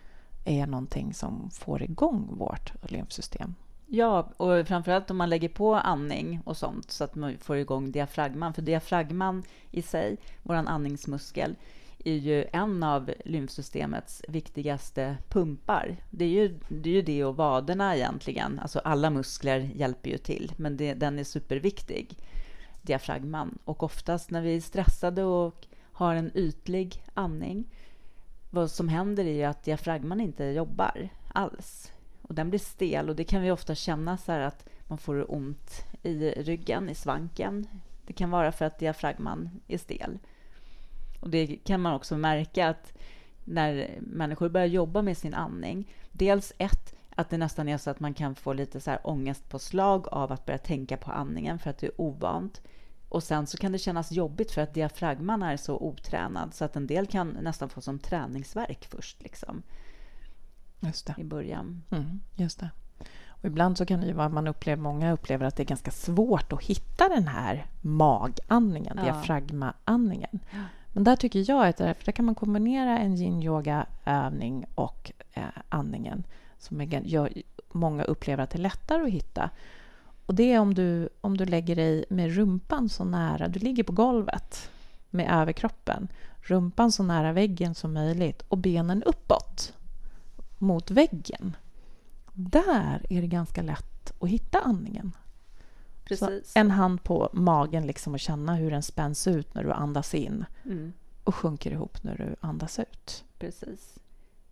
är 0.46 0.68
någonting 0.68 1.14
som 1.14 1.50
får 1.50 1.84
igång 1.84 2.28
vårt 2.38 2.92
lymfsystem. 2.92 3.56
Ja, 3.86 4.30
och 4.38 4.68
framförallt 4.68 5.12
om 5.12 5.18
man 5.18 5.30
lägger 5.30 5.50
på 5.50 5.76
andning 5.76 6.42
och 6.46 6.58
sånt 6.58 6.92
så 6.92 7.04
att 7.04 7.16
man 7.16 7.38
får 7.38 7.58
igång 7.58 7.92
diafragman. 7.92 8.54
För 8.54 8.62
diafragman 8.62 9.44
i 9.72 9.82
sig, 9.82 10.18
vår 10.44 10.56
andningsmuskel, 10.56 11.56
är 12.06 12.16
ju 12.16 12.46
en 12.54 12.84
av 12.84 13.12
lymfsystemets 13.26 14.22
viktigaste 14.28 15.18
pumpar. 15.30 15.96
Det 16.10 16.26
är 16.26 16.30
ju 16.30 16.60
det, 16.70 16.90
är 16.90 16.94
ju 16.94 17.02
det 17.02 17.24
och 17.24 17.36
vaderna 17.36 17.96
egentligen. 17.96 18.60
Alltså 18.60 18.80
alla 18.80 19.10
muskler 19.10 19.60
hjälper 19.60 20.10
ju 20.10 20.18
till, 20.18 20.52
men 20.58 20.78
det, 20.78 20.94
den 20.94 21.20
är 21.20 21.24
superviktig, 21.24 22.18
diafragman. 22.82 23.58
Och 23.66 23.84
oftast 23.84 24.32
när 24.32 24.42
vi 24.42 24.56
är 24.56 24.62
stressade 24.62 25.24
och 25.24 25.68
har 25.98 26.16
en 26.16 26.32
ytlig 26.36 27.04
andning, 27.14 27.66
vad 28.50 28.72
som 28.72 28.90
händer 28.90 29.26
är 29.26 29.34
ju 29.34 29.44
att 29.44 29.64
diafragman 29.64 30.22
inte 30.22 30.46
jobbar 30.46 31.10
alls. 31.28 31.92
Och 32.22 32.36
den 32.36 32.50
blir 32.50 32.60
stel 32.60 33.10
och 33.10 33.16
det 33.16 33.24
kan 33.24 33.42
vi 33.42 33.52
ofta 33.52 33.76
känna 33.76 34.18
så 34.18 34.32
att 34.32 34.70
man 34.88 34.98
får 34.98 35.32
ont 35.32 35.86
i 36.04 36.30
ryggen, 36.30 36.90
i 36.90 36.96
svanken. 36.96 37.68
Det 38.06 38.14
kan 38.14 38.30
vara 38.30 38.52
för 38.52 38.66
att 38.66 38.80
diafragman 38.80 39.50
är 39.68 39.78
stel. 39.78 40.20
Och 41.20 41.30
det 41.30 41.48
kan 41.48 41.82
man 41.82 41.94
också 41.94 42.18
märka 42.18 42.68
att 42.68 42.94
när 43.44 43.98
människor 44.02 44.50
börjar 44.50 44.68
jobba 44.68 45.02
med 45.02 45.18
sin 45.18 45.34
andning, 45.34 45.92
dels 46.12 46.54
ett, 46.58 46.96
att 47.16 47.30
det 47.30 47.38
nästan 47.38 47.70
är 47.70 47.78
så 47.78 47.90
att 47.90 48.00
man 48.00 48.14
kan 48.14 48.36
få 48.36 48.54
lite 48.54 48.80
så 48.80 48.92
här 48.92 49.00
ångestpåslag 49.04 50.08
av 50.08 50.32
att 50.32 50.46
börja 50.46 50.58
tänka 50.58 50.98
på 50.98 51.12
andningen 51.12 51.60
för 51.60 51.70
att 51.70 51.78
det 51.78 51.88
är 51.88 52.02
ovant. 52.02 52.62
Och 53.10 53.24
sen 53.24 53.48
så 53.48 53.58
kan 53.58 53.72
det 53.72 53.78
kännas 53.78 54.12
jobbigt 54.12 54.52
för 54.52 54.62
att 54.62 54.74
diafragman 54.74 55.44
är 55.44 55.58
så 55.58 55.78
otränad 55.78 56.54
så 56.54 56.66
att 56.66 56.76
en 56.76 56.88
del 56.88 57.08
kan 57.08 57.30
nästan 57.30 57.70
få 57.70 57.82
som 57.82 58.00
träningsverk 58.00 58.88
först. 58.90 59.24
Liksom. 59.24 59.64
I 61.18 61.24
början. 61.24 61.84
Mm, 61.90 62.20
just 62.36 62.60
det. 62.60 62.70
Och 63.30 63.46
ibland 63.46 63.78
så 63.78 63.86
kan 63.86 64.02
det 64.02 64.08
ju 64.08 64.14
vara, 64.14 64.30
man 64.30 64.48
upplever, 64.48 64.82
många 64.82 65.12
upplever 65.12 65.46
att 65.46 65.56
det 65.56 65.64
är 65.64 65.68
ganska 65.68 65.92
svårt 65.92 66.54
att 66.54 66.64
hitta 66.64 67.10
den 67.10 67.28
här 67.28 67.66
magandningen, 67.82 68.94
ja. 68.98 69.04
diafragmaandningen. 69.04 70.40
Ja. 70.52 70.64
Men 70.94 71.04
där 71.04 71.16
tycker 71.16 71.50
jag 71.50 71.68
att 71.68 71.78
där 71.78 72.12
kan 72.12 72.26
man 72.26 72.36
kombinera 72.36 73.00
en 73.00 73.16
yin-yoga-övning 73.16 74.66
och 74.76 75.12
eh, 75.34 75.44
andningen 75.70 76.24
som 76.58 76.82
är, 76.82 76.86
gör, 76.86 77.34
många 77.72 78.04
upplever 78.04 78.44
att 78.44 78.50
det 78.50 78.58
är 78.58 78.62
lättare 78.62 79.04
att 79.04 79.10
hitta. 79.10 79.50
Och 80.28 80.36
det 80.36 80.54
är 80.54 80.60
om 80.60 80.74
du, 80.74 81.10
om 81.22 81.38
du 81.38 81.46
lägger 81.46 81.76
dig 81.76 82.06
med 82.10 82.36
rumpan 82.36 82.90
så 82.90 83.04
nära, 83.04 83.48
du 83.48 83.60
ligger 83.60 83.84
på 83.84 83.92
golvet 83.92 84.70
med 85.10 85.42
överkroppen, 85.42 86.08
rumpan 86.42 86.92
så 86.92 87.04
nära 87.04 87.34
väggen 87.34 87.76
som 87.76 87.94
möjligt 87.94 88.42
och 88.48 88.58
benen 88.58 89.04
uppåt 89.04 89.74
mot 90.58 90.92
väggen. 90.92 91.56
Där 92.34 93.06
är 93.10 93.22
det 93.22 93.28
ganska 93.28 93.62
lätt 93.62 94.14
att 94.20 94.30
hitta 94.30 94.60
andningen. 94.60 95.12
Precis. 96.04 96.52
Så 96.52 96.60
en 96.60 96.72
hand 96.72 97.04
på 97.04 97.30
magen 97.34 97.88
liksom 97.88 98.14
och 98.14 98.20
känna 98.20 98.56
hur 98.56 98.72
den 98.72 98.84
spänns 98.84 99.28
ut 99.28 99.54
när 99.54 99.64
du 99.64 99.72
andas 99.72 100.16
in 100.16 100.46
mm. 100.66 100.94
och 101.24 101.36
sjunker 101.36 101.72
ihop 101.72 102.04
när 102.04 102.18
du 102.18 102.36
andas 102.48 102.80
ut. 102.80 103.24
Precis. 103.40 104.00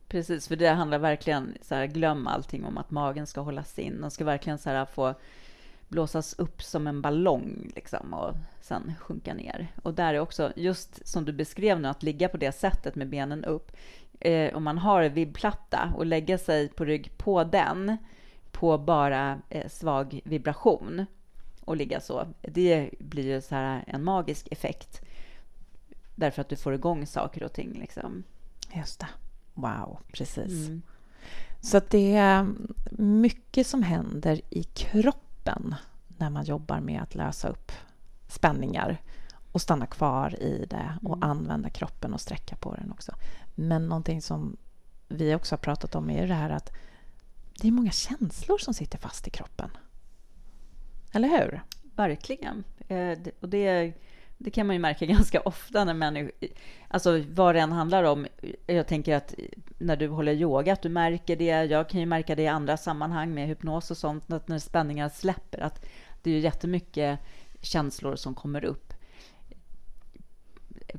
Precis, 0.08 0.48
för 0.48 0.56
det 0.56 0.70
handlar 0.70 1.00
verkligen 1.00 1.58
så 1.62 1.76
här, 1.76 1.86
glöm 1.86 2.28
allting 2.28 2.66
om 2.66 2.78
att 2.78 2.92
magen 2.92 3.28
ska 3.28 3.42
hållas 3.42 3.80
in. 3.80 4.02
Den 4.02 4.12
ska 4.12 4.26
verkligen 4.26 4.58
så 4.60 4.70
här, 4.70 4.86
få 4.86 5.16
blåsas 5.96 6.36
upp 6.38 6.64
som 6.64 6.88
en 6.88 7.02
ballong 7.02 7.72
liksom, 7.76 8.14
och 8.14 8.36
sen 8.62 8.94
sjunka 9.00 9.34
ner. 9.34 9.68
Och 9.84 9.94
där 9.94 10.14
är 10.14 10.20
också, 10.20 10.54
just 10.56 11.08
som 11.08 11.26
du 11.26 11.34
beskrev 11.34 11.80
nu, 11.80 11.88
att 11.88 12.04
ligga 12.04 12.30
på 12.30 12.38
det 12.38 12.52
sättet 12.52 12.96
med 12.96 13.10
benen 13.10 13.46
upp. 13.46 13.72
Eh, 14.20 14.56
om 14.56 14.64
man 14.64 14.78
har 14.78 15.04
vibbplatta 15.04 15.94
och 15.98 16.06
lägga 16.06 16.38
sig 16.38 16.70
på 16.70 16.86
rygg 16.86 17.18
på 17.18 17.44
den 17.44 17.98
på 18.52 18.78
bara 18.78 19.42
eh, 19.50 19.70
svag 19.70 20.22
vibration 20.24 21.06
och 21.66 21.78
ligga 21.78 22.00
så. 22.00 22.28
Det 22.42 22.90
blir 23.00 23.26
ju 23.26 23.42
så 23.42 23.56
här 23.56 23.84
en 23.88 24.04
magisk 24.04 24.48
effekt 24.52 25.02
därför 26.16 26.42
att 26.42 26.50
du 26.50 26.56
får 26.56 26.74
igång 26.74 27.06
saker 27.06 27.44
och 27.44 27.54
ting. 27.54 27.74
Liksom. 27.80 28.24
Just 28.74 29.00
det. 29.00 29.10
Wow, 29.54 30.00
precis. 30.14 30.68
Mm. 30.68 30.82
Så 31.62 31.82
det 31.90 32.16
är 32.16 32.48
mycket 32.98 33.68
som 33.68 33.84
händer 33.84 34.42
i 34.50 34.64
kroppen 34.64 35.25
när 36.08 36.30
man 36.30 36.44
jobbar 36.44 36.80
med 36.80 37.02
att 37.02 37.16
lösa 37.16 37.48
upp 37.48 37.72
spänningar 38.28 39.02
och 39.52 39.62
stanna 39.62 39.86
kvar 39.86 40.44
i 40.44 40.66
det 40.70 40.98
och 41.04 41.18
mm. 41.18 41.30
använda 41.30 41.70
kroppen 41.70 42.14
och 42.14 42.22
sträcka 42.22 42.56
på 42.56 42.76
den 42.76 42.92
också. 42.92 43.16
Men 43.56 43.88
någonting 43.88 44.22
som 44.22 44.58
vi 45.08 45.36
också 45.36 45.54
har 45.54 45.58
pratat 45.58 45.96
om 45.96 46.10
är 46.10 46.28
det 46.28 46.34
här 46.34 46.50
att 46.50 46.72
det 47.62 47.68
är 47.68 47.72
många 47.72 47.92
känslor 47.92 48.58
som 48.58 48.74
sitter 48.74 48.98
fast 48.98 49.28
i 49.28 49.30
kroppen. 49.30 49.70
Eller 51.12 51.28
hur? 51.28 51.62
Verkligen. 51.96 52.64
Eh, 52.88 53.18
och 53.40 53.50
det, 53.50 53.94
det 54.38 54.52
kan 54.52 54.68
man 54.68 54.76
ju 54.76 54.80
märka 54.80 55.06
ganska 55.16 55.42
ofta 55.42 55.86
när 55.86 55.94
människor... 55.94 56.32
Alltså 56.88 57.24
vad 57.30 57.56
det 57.56 57.62
än 57.62 57.72
handlar 57.72 58.04
om. 58.04 58.28
Jag 58.66 58.88
tänker 58.88 59.16
att 59.16 59.34
när 59.78 59.96
du 59.96 60.08
håller 60.08 60.34
yoga, 60.34 60.74
att 60.74 60.82
du 60.82 60.90
märker 60.90 61.36
det. 61.36 61.66
Jag 61.66 61.90
kan 61.90 62.00
ju 62.00 62.06
märka 62.06 62.36
det 62.36 62.44
i 62.44 62.48
andra 62.48 62.78
sammanhang 62.78 63.34
med 63.34 63.48
hypnos 63.48 63.92
och 63.92 63.98
sånt, 63.98 64.32
att 64.32 64.48
när 64.48 64.60
spänningar 64.60 65.10
släpper, 65.10 65.60
att 65.60 65.86
det 66.24 66.30
är 66.30 66.34
ju 66.34 66.40
jättemycket 66.40 67.20
känslor 67.62 68.16
som 68.16 68.36
kommer 68.36 68.66
upp. 68.66 68.94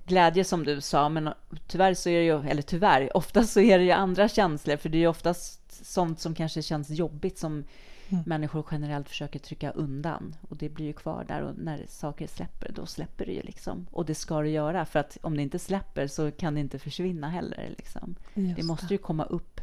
Glädje 0.06 0.44
som 0.44 0.64
du 0.64 0.80
sa, 0.80 1.08
men 1.08 1.30
tyvärr 1.66 1.94
så 1.94 2.08
är 2.08 2.18
det 2.18 2.24
ju, 2.24 2.50
eller 2.50 2.62
tyvärr, 2.62 3.16
oftast 3.16 3.52
så 3.52 3.60
är 3.60 3.78
det 3.78 3.84
ju 3.84 3.90
andra 3.90 4.28
känslor, 4.28 4.76
för 4.76 4.88
det 4.88 4.98
är 4.98 5.00
ju 5.00 5.06
oftast 5.06 5.84
sånt 5.86 6.20
som 6.20 6.34
kanske 6.34 6.62
känns 6.62 6.90
jobbigt 6.90 7.38
som 7.38 7.64
mm. 8.08 8.22
människor 8.26 8.66
generellt 8.70 9.08
försöker 9.08 9.38
trycka 9.38 9.70
undan. 9.70 10.36
Och 10.48 10.56
det 10.56 10.68
blir 10.68 10.86
ju 10.86 10.92
kvar 10.92 11.24
där 11.28 11.42
och 11.42 11.58
när 11.58 11.86
saker 11.88 12.26
släpper, 12.26 12.72
då 12.72 12.86
släpper 12.86 13.26
det 13.26 13.32
ju 13.32 13.42
liksom. 13.42 13.86
Och 13.90 14.06
det 14.06 14.14
ska 14.14 14.40
det 14.40 14.48
göra, 14.48 14.86
för 14.86 14.98
att 14.98 15.18
om 15.22 15.36
det 15.36 15.42
inte 15.42 15.58
släpper 15.58 16.06
så 16.06 16.30
kan 16.30 16.54
det 16.54 16.60
inte 16.60 16.78
försvinna 16.78 17.30
heller. 17.30 17.74
Liksom. 17.78 18.14
Det 18.34 18.62
måste 18.62 18.94
ju 18.94 18.98
komma 18.98 19.24
upp 19.24 19.60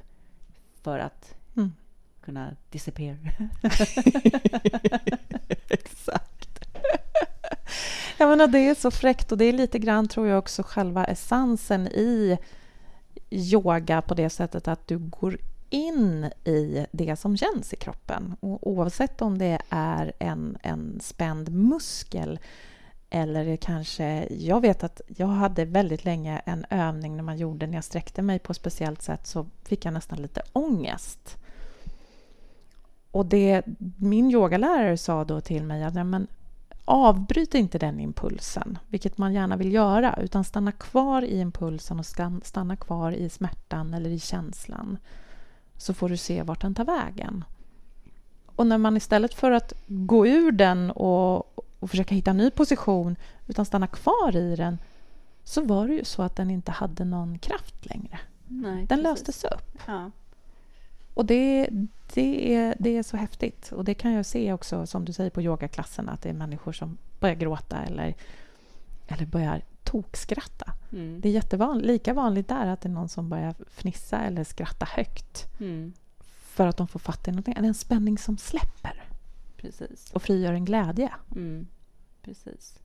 för 0.82 1.00
att 1.00 1.36
mm. 1.56 1.72
kunna 2.22 2.56
disappear. 2.70 3.18
Exakt. 5.70 6.66
Jag 8.18 8.30
menar, 8.30 8.48
det 8.48 8.60
är 8.60 8.76
så 8.76 8.92
fräckt 8.92 9.32
och 9.32 9.38
det 9.38 9.46
är 9.46 9.54
lite 9.54 9.80
grann, 9.80 10.08
tror 10.08 10.28
jag, 10.28 10.38
också 10.40 10.64
själva 10.64 11.06
essensen 11.06 11.88
i 11.88 12.38
yoga 13.30 14.02
på 14.02 14.14
det 14.14 14.30
sättet 14.30 14.68
att 14.68 14.88
du 14.88 14.98
går 14.98 15.38
in 15.74 16.32
i 16.44 16.86
det 16.92 17.16
som 17.16 17.38
känns 17.38 17.74
i 17.74 17.76
kroppen. 17.76 18.36
Och 18.40 18.68
oavsett 18.68 19.22
om 19.22 19.38
det 19.38 19.62
är 19.70 20.14
en, 20.20 20.58
en 20.64 21.00
spänd 21.02 21.50
muskel 21.50 22.40
eller 23.10 23.56
kanske... 23.56 24.28
Jag 24.30 24.62
vet 24.62 24.84
att 24.84 25.02
jag 25.08 25.28
hade 25.28 25.66
väldigt 25.66 26.06
länge 26.06 26.42
en 26.46 26.66
övning 26.70 27.16
när 27.16 27.24
man 27.24 27.38
gjorde 27.38 27.68
när 27.68 27.74
jag 27.74 27.84
sträckte 27.84 28.22
mig 28.22 28.40
på 28.40 28.52
ett 28.52 28.58
speciellt 28.58 29.02
sätt 29.02 29.28
så 29.28 29.46
fick 29.64 29.86
jag 29.86 29.94
nästan 29.94 30.22
lite 30.22 30.42
ångest. 30.54 31.38
Och 33.12 33.26
det 33.26 33.62
min 33.98 34.32
yogalärare 34.32 34.98
sa 34.98 35.24
då 35.24 35.42
till 35.42 35.64
mig 35.64 35.84
att 35.84 35.94
men, 35.94 36.28
avbryt 36.86 37.56
inte 37.56 37.78
den 37.80 38.00
impulsen, 38.00 38.78
vilket 38.88 39.18
man 39.18 39.34
gärna 39.34 39.58
vill 39.58 39.74
göra, 39.74 40.20
utan 40.22 40.44
stanna 40.44 40.72
kvar 40.72 41.22
i 41.22 41.40
impulsen 41.40 42.00
och 42.00 42.06
stanna 42.44 42.76
kvar 42.76 43.12
i 43.12 43.30
smärtan 43.30 43.94
eller 43.94 44.10
i 44.10 44.20
känslan 44.20 44.98
så 45.78 45.94
får 45.94 46.10
du 46.10 46.18
se 46.18 46.44
vart 46.44 46.62
den 46.62 46.76
tar 46.76 46.86
vägen. 46.86 47.44
Och 48.56 48.68
när 48.68 48.78
man 48.78 48.98
istället 48.98 49.34
för 49.34 49.52
att 49.52 49.74
gå 49.88 50.28
ur 50.28 50.52
den 50.52 50.92
och, 50.92 51.60
och 51.80 51.90
försöka 51.90 52.16
hitta 52.16 52.32
en 52.32 52.38
ny 52.38 52.52
position 52.52 53.16
utan 53.48 53.66
stanna 53.66 53.88
kvar 53.88 54.36
i 54.36 54.56
den 54.56 54.78
så 55.44 55.66
var 55.66 55.88
det 55.88 55.94
ju 55.94 56.06
så 56.06 56.22
att 56.22 56.36
den 56.36 56.52
inte 56.52 56.72
hade 56.72 57.06
någon 57.06 57.40
kraft 57.40 57.86
längre. 57.86 58.20
Nej, 58.48 58.86
den 58.86 59.02
löstes 59.02 59.44
upp. 59.44 59.80
Ja. 59.88 60.12
Och 61.14 61.26
det, 61.26 61.70
det, 62.14 62.56
är, 62.56 62.76
det 62.80 62.98
är 62.98 63.04
så 63.04 63.18
häftigt. 63.18 63.72
Och 63.72 63.86
det 63.86 63.94
kan 63.94 64.12
jag 64.12 64.26
se 64.26 64.54
också, 64.54 64.86
som 64.86 65.06
du 65.06 65.14
säger, 65.14 65.30
på 65.30 65.42
yogaklasserna 65.42 66.12
att 66.12 66.22
det 66.22 66.30
är 66.30 66.34
människor 66.34 66.72
som 66.72 66.98
börjar 67.20 67.36
gråta 67.36 67.84
eller, 67.84 68.14
eller 69.08 69.26
börjar 69.26 69.62
tokskratta. 69.94 70.74
Mm. 70.92 71.22
Det 71.22 71.30
är 71.30 71.34
jättevanligt, 71.34 71.88
lika 71.88 72.14
vanligt 72.14 72.48
där 72.48 72.68
att 72.68 72.82
det 72.82 72.90
är 72.90 72.94
någon 72.94 73.10
som 73.10 73.30
börjar 73.30 73.56
fnissa 73.72 74.20
eller 74.20 74.44
skratta 74.44 74.86
högt. 74.86 75.48
Mm. 75.60 75.94
För 76.42 76.68
att 76.68 76.78
de 76.78 76.88
får 76.88 77.00
fatt 77.00 77.28
i 77.28 77.32
någonting. 77.32 77.54
Det 77.54 77.60
är 77.60 77.64
en 77.64 77.74
spänning 77.74 78.18
som 78.18 78.38
släpper. 78.38 79.04
Precis. 79.58 80.12
Och 80.14 80.22
frigör 80.22 80.54
en 80.54 80.66
glädje. 80.66 81.14
Mm. 81.32 81.68
Precis. 82.22 82.80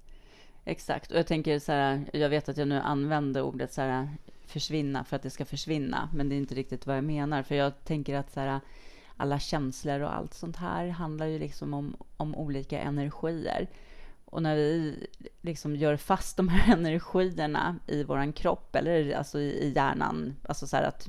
Exakt. 0.64 1.10
Och 1.10 1.18
jag 1.18 1.26
tänker 1.26 1.58
så 1.58 1.72
här, 1.72 2.10
jag 2.12 2.28
vet 2.28 2.48
att 2.48 2.56
jag 2.56 2.68
nu 2.68 2.80
använder 2.80 3.42
ordet 3.42 3.72
så 3.72 3.80
här, 3.80 4.08
försvinna 4.46 5.04
för 5.04 5.16
att 5.16 5.22
det 5.22 5.30
ska 5.30 5.44
försvinna, 5.44 6.08
men 6.14 6.28
det 6.28 6.34
är 6.34 6.36
inte 6.36 6.54
riktigt 6.54 6.86
vad 6.86 6.96
jag 6.96 7.04
menar. 7.04 7.42
För 7.42 7.54
jag 7.54 7.84
tänker 7.84 8.16
att 8.16 8.32
så 8.32 8.40
här, 8.40 8.60
alla 9.16 9.38
känslor 9.38 10.00
och 10.00 10.16
allt 10.16 10.34
sånt 10.34 10.56
här 10.56 10.88
handlar 10.88 11.26
ju 11.26 11.38
liksom 11.38 11.74
om, 11.74 11.96
om 12.16 12.34
olika 12.34 12.80
energier. 12.80 13.68
Och 14.30 14.42
när 14.42 14.56
vi 14.56 15.06
liksom 15.40 15.76
gör 15.76 15.96
fast 15.96 16.36
de 16.36 16.48
här 16.48 16.72
energierna 16.78 17.76
i 17.86 18.04
vår 18.04 18.32
kropp 18.32 18.76
eller 18.76 19.14
alltså 19.14 19.40
i, 19.40 19.72
hjärnan, 19.76 20.36
alltså 20.48 20.66
så 20.66 20.76
att, 20.76 21.08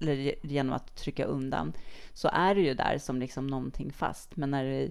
eller 0.00 0.34
genom 0.46 0.72
att 0.72 0.96
trycka 0.96 1.24
undan, 1.24 1.72
så 2.12 2.28
är 2.28 2.54
det 2.54 2.60
ju 2.60 2.74
där 2.74 2.98
som 2.98 3.18
liksom 3.18 3.46
någonting 3.46 3.92
fast. 3.92 4.36
Men 4.36 4.50
när 4.50 4.64
vi 4.64 4.90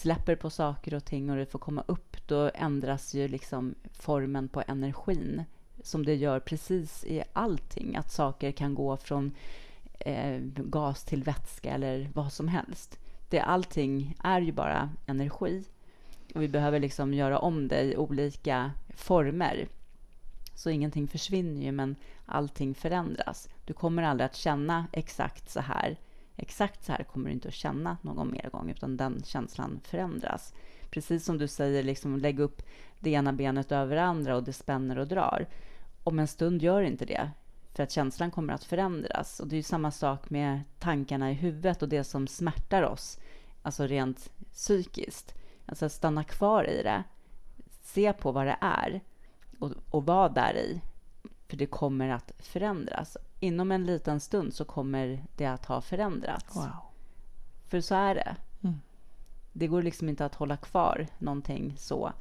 släpper 0.00 0.36
på 0.36 0.50
saker 0.50 0.94
och 0.94 1.04
ting 1.04 1.30
och 1.30 1.36
det 1.36 1.46
får 1.46 1.58
komma 1.58 1.84
upp, 1.86 2.28
då 2.28 2.50
ändras 2.54 3.14
ju 3.14 3.28
liksom 3.28 3.74
formen 3.92 4.48
på 4.48 4.62
energin 4.66 5.44
som 5.82 6.04
det 6.06 6.14
gör 6.14 6.40
precis 6.40 7.04
i 7.04 7.22
allting. 7.32 7.96
Att 7.96 8.12
saker 8.12 8.52
kan 8.52 8.74
gå 8.74 8.96
från 8.96 9.34
eh, 9.98 10.38
gas 10.56 11.04
till 11.04 11.22
vätska 11.22 11.70
eller 11.70 12.10
vad 12.14 12.32
som 12.32 12.48
helst. 12.48 12.98
Det, 13.28 13.40
allting 13.40 14.16
är 14.22 14.40
ju 14.40 14.52
bara 14.52 14.90
energi 15.06 15.64
och 16.34 16.42
vi 16.42 16.48
behöver 16.48 16.80
liksom 16.80 17.14
göra 17.14 17.38
om 17.38 17.68
det 17.68 17.82
i 17.82 17.96
olika 17.96 18.72
former. 18.88 19.68
Så 20.54 20.70
ingenting 20.70 21.08
försvinner 21.08 21.62
ju, 21.62 21.72
men 21.72 21.96
allting 22.26 22.74
förändras. 22.74 23.48
Du 23.64 23.72
kommer 23.72 24.02
aldrig 24.02 24.26
att 24.26 24.36
känna 24.36 24.86
exakt 24.92 25.50
så 25.50 25.60
här. 25.60 25.96
Exakt 26.36 26.84
så 26.84 26.92
här 26.92 27.04
kommer 27.04 27.26
du 27.26 27.32
inte 27.32 27.48
att 27.48 27.54
känna 27.54 27.96
någon 28.02 28.32
mer 28.32 28.50
gång, 28.52 28.70
utan 28.70 28.96
den 28.96 29.22
känslan 29.24 29.80
förändras. 29.84 30.54
Precis 30.90 31.24
som 31.24 31.38
du 31.38 31.48
säger, 31.48 31.82
liksom, 31.82 32.18
lägg 32.18 32.40
upp 32.40 32.62
det 33.00 33.10
ena 33.10 33.32
benet 33.32 33.72
över 33.72 33.96
det 33.96 34.02
andra 34.02 34.36
och 34.36 34.42
det 34.44 34.52
spänner 34.52 34.98
och 34.98 35.08
drar. 35.08 35.46
Om 36.04 36.18
en 36.18 36.28
stund 36.28 36.62
gör 36.62 36.82
inte 36.82 37.04
det, 37.04 37.30
för 37.74 37.82
att 37.82 37.90
känslan 37.90 38.30
kommer 38.30 38.52
att 38.52 38.64
förändras. 38.64 39.40
Och 39.40 39.48
det 39.48 39.56
är 39.56 39.62
samma 39.62 39.90
sak 39.90 40.30
med 40.30 40.60
tankarna 40.78 41.30
i 41.30 41.34
huvudet 41.34 41.82
och 41.82 41.88
det 41.88 42.04
som 42.04 42.26
smärtar 42.26 42.82
oss, 42.82 43.18
alltså 43.62 43.86
rent 43.86 44.30
psykiskt. 44.52 45.34
Alltså 45.66 45.88
stanna 45.88 46.24
kvar 46.24 46.70
i 46.70 46.82
det, 46.82 47.04
se 47.82 48.12
på 48.12 48.32
vad 48.32 48.46
det 48.46 48.56
är 48.60 49.00
och, 49.58 49.72
och 49.90 50.06
vara 50.06 50.28
där 50.28 50.54
i. 50.56 50.80
För 51.48 51.56
det 51.56 51.66
kommer 51.66 52.08
att 52.08 52.32
förändras. 52.38 53.16
Inom 53.40 53.72
en 53.72 53.86
liten 53.86 54.20
stund 54.20 54.54
så 54.54 54.64
kommer 54.64 55.24
det 55.36 55.46
att 55.46 55.66
ha 55.66 55.80
förändrats. 55.80 56.56
Wow. 56.56 56.70
För 57.68 57.80
så 57.80 57.94
är 57.94 58.14
det. 58.14 58.36
Mm. 58.62 58.80
Det 59.52 59.66
går 59.66 59.82
liksom 59.82 60.08
inte 60.08 60.24
att 60.24 60.34
hålla 60.34 60.56
kvar 60.56 61.06
någonting 61.18 61.74
så 61.78 62.12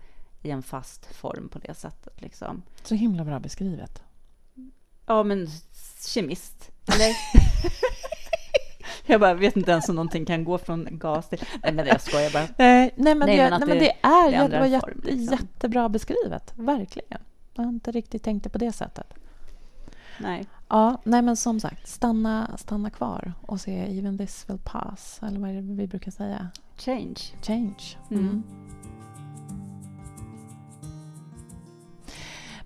i 0.42 0.52
en 0.52 0.64
fast 0.64 1.06
form 1.06 1.50
på 1.50 1.60
det 1.60 1.74
sättet. 1.74 2.22
Liksom. 2.22 2.62
Så 2.84 2.96
himla 2.96 3.24
bra 3.24 3.40
beskrivet. 3.40 4.04
Ja, 5.06 5.24
men 5.24 5.48
kemist. 6.08 6.72
Eller? 6.86 7.14
Jag 9.06 9.22
bara 9.22 9.34
vet 9.34 9.58
inte 9.58 9.72
ens 9.72 9.90
om 9.90 9.96
någonting 9.96 10.26
kan 10.26 10.44
gå 10.44 10.58
från 10.58 10.88
gas 10.92 11.30
till... 11.30 11.40
Nej, 11.64 11.74
men 11.74 11.86
jag 11.86 12.02
skojar 12.02 12.32
bara. 12.32 12.48
Nej, 12.58 12.94
nej, 12.96 13.16
men, 13.16 13.28
nej, 13.28 13.38
det, 13.38 13.50
men, 13.50 13.60
nej, 13.60 13.70
men 13.70 13.80
det, 13.80 13.92
är 14.02 14.32
det, 14.32 14.48
det 14.48 14.60
var 14.60 14.66
jätte, 14.66 14.92
liksom. 15.04 15.38
jättebra 15.38 15.90
beskrivet. 15.90 16.54
Verkligen. 16.56 17.22
Jag 17.54 17.64
har 17.64 17.70
inte 17.70 17.92
riktigt 17.92 18.24
tänkt 18.24 18.44
det 18.44 18.50
på 18.50 18.58
det 18.58 18.72
sättet. 18.72 19.14
Nej. 20.18 20.46
Ja, 20.70 21.02
nej, 21.04 21.22
men 21.22 21.36
som 21.36 21.60
sagt, 21.60 21.88
stanna, 21.88 22.58
stanna 22.58 22.90
kvar 22.90 23.34
och 23.42 23.62
se 23.62 23.98
even 23.98 24.18
this 24.18 24.46
will 24.50 24.60
pass. 24.64 25.20
Eller 25.24 25.40
vad 25.40 25.50
är 25.50 25.54
det 25.54 25.62
vi 25.62 25.88
brukar 25.88 26.12
säga? 26.12 26.48
Change. 26.78 27.20
Change. 27.42 27.98
Mm. 28.12 28.24
Mm. 28.24 28.44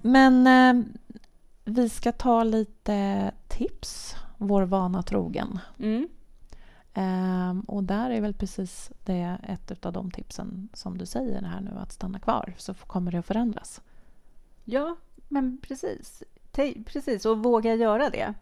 Men 0.01 0.47
eh, 0.47 0.85
vi 1.65 1.89
ska 1.89 2.11
ta 2.11 2.43
lite 2.43 3.31
tips, 3.47 4.15
vår 4.37 4.63
vana 4.63 5.03
trogen. 5.03 5.59
Mm. 5.79 6.07
Um, 6.97 7.59
och 7.61 7.83
där 7.83 8.09
är 8.09 8.21
väl 8.21 8.33
precis 8.33 8.91
det 9.03 9.37
ett 9.43 9.85
av 9.85 9.93
de 9.93 10.11
tipsen 10.11 10.69
som 10.73 10.97
du 10.97 11.05
säger 11.05 11.41
här 11.41 11.61
nu, 11.61 11.71
att 11.79 11.91
stanna 11.91 12.19
kvar, 12.19 12.53
så 12.57 12.73
kommer 12.73 13.11
det 13.11 13.17
att 13.17 13.25
förändras. 13.25 13.81
Ja, 14.63 14.95
men 15.27 15.57
precis. 15.61 16.23
T 16.51 16.83
precis, 16.85 17.25
och 17.25 17.43
våga 17.43 17.75
göra 17.75 18.09
det. 18.09 18.33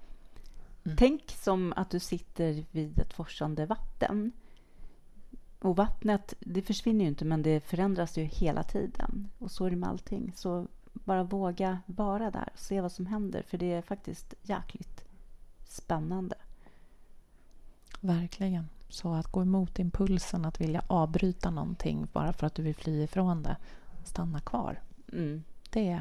Mm. 0.83 0.97
Tänk 0.97 1.31
som 1.31 1.73
att 1.75 1.89
du 1.89 1.99
sitter 1.99 2.65
vid 2.71 2.99
ett 2.99 3.13
forsande 3.13 3.65
vatten. 3.65 4.31
Och 5.59 5.75
vattnet, 5.75 6.33
det 6.39 6.61
försvinner 6.61 7.05
ju 7.05 7.09
inte, 7.09 7.25
men 7.25 7.41
det 7.41 7.59
förändras 7.59 8.17
ju 8.17 8.23
hela 8.23 8.63
tiden. 8.63 9.29
Och 9.39 9.51
så 9.51 9.65
är 9.65 9.69
det 9.69 9.75
med 9.75 9.89
allting. 9.89 10.31
Så 10.35 10.67
bara 10.93 11.23
våga 11.23 11.79
vara 11.85 12.31
där 12.31 12.49
och 12.53 12.59
se 12.59 12.81
vad 12.81 12.91
som 12.91 13.05
händer, 13.05 13.43
för 13.47 13.57
det 13.57 13.73
är 13.73 13.81
faktiskt 13.81 14.33
jäkligt 14.41 15.03
spännande. 15.67 16.35
Verkligen. 18.05 18.69
Så 18.89 19.13
att 19.13 19.27
gå 19.27 19.41
emot 19.41 19.79
impulsen 19.79 20.45
att 20.45 20.61
vilja 20.61 20.83
avbryta 20.87 21.49
någonting 21.49 22.07
bara 22.13 22.33
för 22.33 22.47
att 22.47 22.55
du 22.55 22.63
vill 22.63 22.75
fly 22.75 23.03
ifrån 23.03 23.43
det, 23.43 23.55
stanna 24.03 24.39
kvar. 24.39 24.81
Mm. 25.13 25.43
Det 25.69 25.99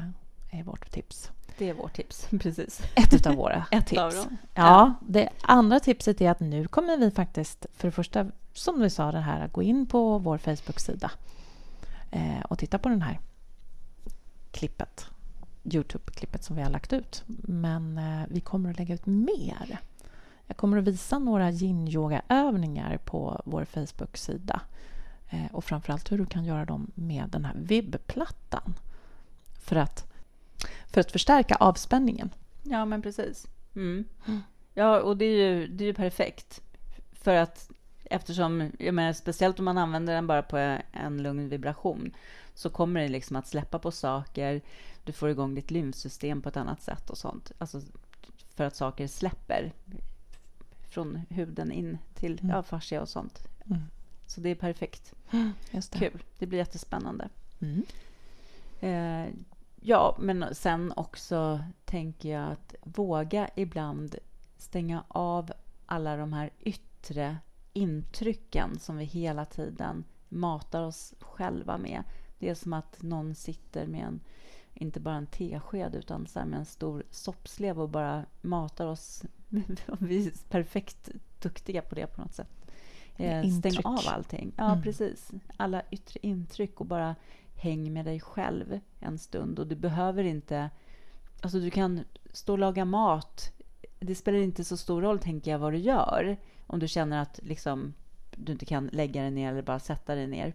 är 0.51 0.63
vårt 0.63 0.91
tips. 0.91 1.31
Det 1.57 1.69
är 1.69 1.73
vårt 1.73 1.93
tips, 1.93 2.27
precis. 2.41 2.81
Ett 2.95 3.25
av 3.27 3.35
våra 3.35 3.65
Ett 3.71 3.87
tips. 3.87 4.01
Av 4.01 4.13
dem. 4.13 4.37
Ja, 4.53 4.93
det 5.07 5.29
andra 5.41 5.79
tipset 5.79 6.21
är 6.21 6.31
att 6.31 6.39
nu 6.39 6.67
kommer 6.67 6.97
vi 6.97 7.11
faktiskt, 7.11 7.65
för 7.73 7.87
det 7.87 7.91
första, 7.91 8.31
som 8.53 8.79
vi 8.79 8.89
sa, 8.89 9.11
det 9.11 9.19
här, 9.19 9.47
gå 9.47 9.63
in 9.63 9.85
på 9.85 10.17
vår 10.17 10.37
Facebook-sida 10.37 11.11
eh, 12.11 12.41
och 12.49 12.59
titta 12.59 12.77
på 12.77 12.89
den 12.89 13.01
här 13.01 13.19
klippet, 14.51 15.05
Youtube-klippet 15.63 16.43
som 16.43 16.55
vi 16.55 16.61
har 16.61 16.69
lagt 16.69 16.93
ut. 16.93 17.23
Men 17.43 17.97
eh, 17.97 18.27
vi 18.29 18.41
kommer 18.41 18.69
att 18.69 18.77
lägga 18.77 18.93
ut 18.95 19.05
mer 19.05 19.79
jag 20.47 20.57
kommer 20.57 20.77
att 20.77 20.83
visa 20.83 21.19
några 21.19 21.51
yin-yoga-övningar 21.51 22.97
på 22.97 23.41
vår 23.45 23.65
Facebook-sida. 23.65 24.61
Eh, 25.29 25.45
och 25.51 25.63
framförallt 25.63 26.11
hur 26.11 26.17
du 26.17 26.25
kan 26.25 26.45
göra 26.45 26.65
dem 26.65 26.91
med 26.95 27.29
den 27.29 27.45
här 27.45 27.55
vibbplattan. 27.55 28.73
För 29.59 29.75
att, 29.75 30.13
för 30.87 31.01
att 31.01 31.11
förstärka 31.11 31.55
avspänningen. 31.55 32.29
Ja, 32.63 32.85
men 32.85 33.01
precis. 33.01 33.47
Mm. 33.75 34.05
Mm. 34.27 34.41
Ja, 34.73 35.01
och 35.01 35.17
det 35.17 35.25
är 35.25 35.49
ju, 35.49 35.67
det 35.67 35.83
är 35.83 35.87
ju 35.87 35.93
perfekt. 35.93 36.61
För 37.11 37.35
att 37.35 37.69
eftersom, 38.03 38.71
jag 38.79 38.93
menar, 38.93 39.13
speciellt 39.13 39.59
om 39.59 39.65
man 39.65 39.77
använder 39.77 40.13
den 40.13 40.27
bara 40.27 40.41
på 40.41 40.57
en 40.91 41.23
lugn 41.23 41.49
vibration, 41.49 42.11
så 42.53 42.69
kommer 42.69 43.01
det 43.01 43.07
liksom 43.07 43.35
att 43.35 43.47
släppa 43.47 43.79
på 43.79 43.91
saker. 43.91 44.61
Du 45.03 45.11
får 45.11 45.29
igång 45.29 45.55
ditt 45.55 45.71
lymfsystem 45.71 46.41
på 46.41 46.49
ett 46.49 46.57
annat 46.57 46.81
sätt 46.81 47.09
och 47.09 47.17
sånt. 47.17 47.51
Alltså 47.57 47.81
för 48.55 48.63
att 48.63 48.75
saker 48.75 49.07
släpper 49.07 49.73
från 50.95 51.21
huden 51.29 51.71
in 51.71 51.97
till 52.13 52.39
mm. 52.39 52.55
ja, 52.55 52.63
fascia 52.63 53.01
och 53.01 53.09
sånt. 53.09 53.47
Mm. 53.65 53.81
Så 54.25 54.41
det 54.41 54.49
är 54.49 54.55
perfekt. 54.55 55.13
Just 55.71 55.91
det. 55.91 55.99
Kul. 55.99 56.23
Det 56.39 56.45
blir 56.45 56.59
jättespännande. 56.59 57.29
Mm. 57.59 57.85
Eh, 58.79 59.33
ja, 59.81 60.17
men 60.19 60.55
sen 60.55 60.93
också 60.95 61.59
tänker 61.85 62.29
jag 62.29 62.51
att 62.51 62.75
våga 62.83 63.49
ibland 63.55 64.15
stänga 64.57 65.03
av 65.07 65.51
alla 65.85 66.17
de 66.17 66.33
här 66.33 66.49
yttre 66.59 67.37
intrycken 67.73 68.79
som 68.79 68.97
vi 68.97 69.05
hela 69.05 69.45
tiden 69.45 70.03
matar 70.29 70.83
oss 70.83 71.13
själva 71.19 71.77
med. 71.77 72.03
Det 72.39 72.49
är 72.49 72.55
som 72.55 72.73
att 72.73 73.01
någon 73.01 73.35
sitter 73.35 73.87
med 73.87 74.05
en, 74.05 74.19
inte 74.73 74.99
bara 74.99 75.15
en 75.15 75.27
tesked, 75.27 75.95
utan 75.95 76.27
så 76.27 76.45
med 76.45 76.59
en 76.59 76.65
stor 76.65 77.03
soppslev 77.09 77.81
och 77.81 77.89
bara 77.89 78.25
matar 78.41 78.87
oss 78.87 79.23
vi 79.99 80.27
är 80.27 80.49
perfekt 80.49 81.09
duktiga 81.39 81.81
på 81.81 81.95
det 81.95 82.07
på 82.07 82.21
något 82.21 82.33
sätt. 82.33 82.49
Eh, 83.17 83.49
stäng 83.49 83.77
av 83.83 83.99
allting. 84.07 84.53
Ja, 84.57 84.71
mm. 84.71 84.83
precis. 84.83 85.31
Alla 85.57 85.81
yttre 85.91 86.19
intryck 86.23 86.79
och 86.79 86.85
bara 86.85 87.15
häng 87.55 87.93
med 87.93 88.05
dig 88.05 88.19
själv 88.19 88.79
en 88.99 89.17
stund. 89.17 89.59
Och 89.59 89.67
du 89.67 89.75
behöver 89.75 90.23
inte... 90.23 90.69
Alltså 91.41 91.59
du 91.59 91.69
kan 91.69 92.03
stå 92.31 92.53
och 92.53 92.59
laga 92.59 92.85
mat. 92.85 93.51
Det 93.99 94.15
spelar 94.15 94.39
inte 94.39 94.63
så 94.63 94.77
stor 94.77 95.01
roll, 95.01 95.19
tänker 95.19 95.51
jag, 95.51 95.59
vad 95.59 95.73
du 95.73 95.77
gör. 95.77 96.37
Om 96.67 96.79
du 96.79 96.87
känner 96.87 97.21
att 97.21 97.39
liksom, 97.43 97.93
du 98.35 98.51
inte 98.51 98.65
kan 98.65 98.87
lägga 98.87 99.21
dig 99.21 99.31
ner 99.31 99.51
eller 99.51 99.61
bara 99.61 99.79
sätta 99.79 100.15
dig 100.15 100.27
ner. 100.27 100.53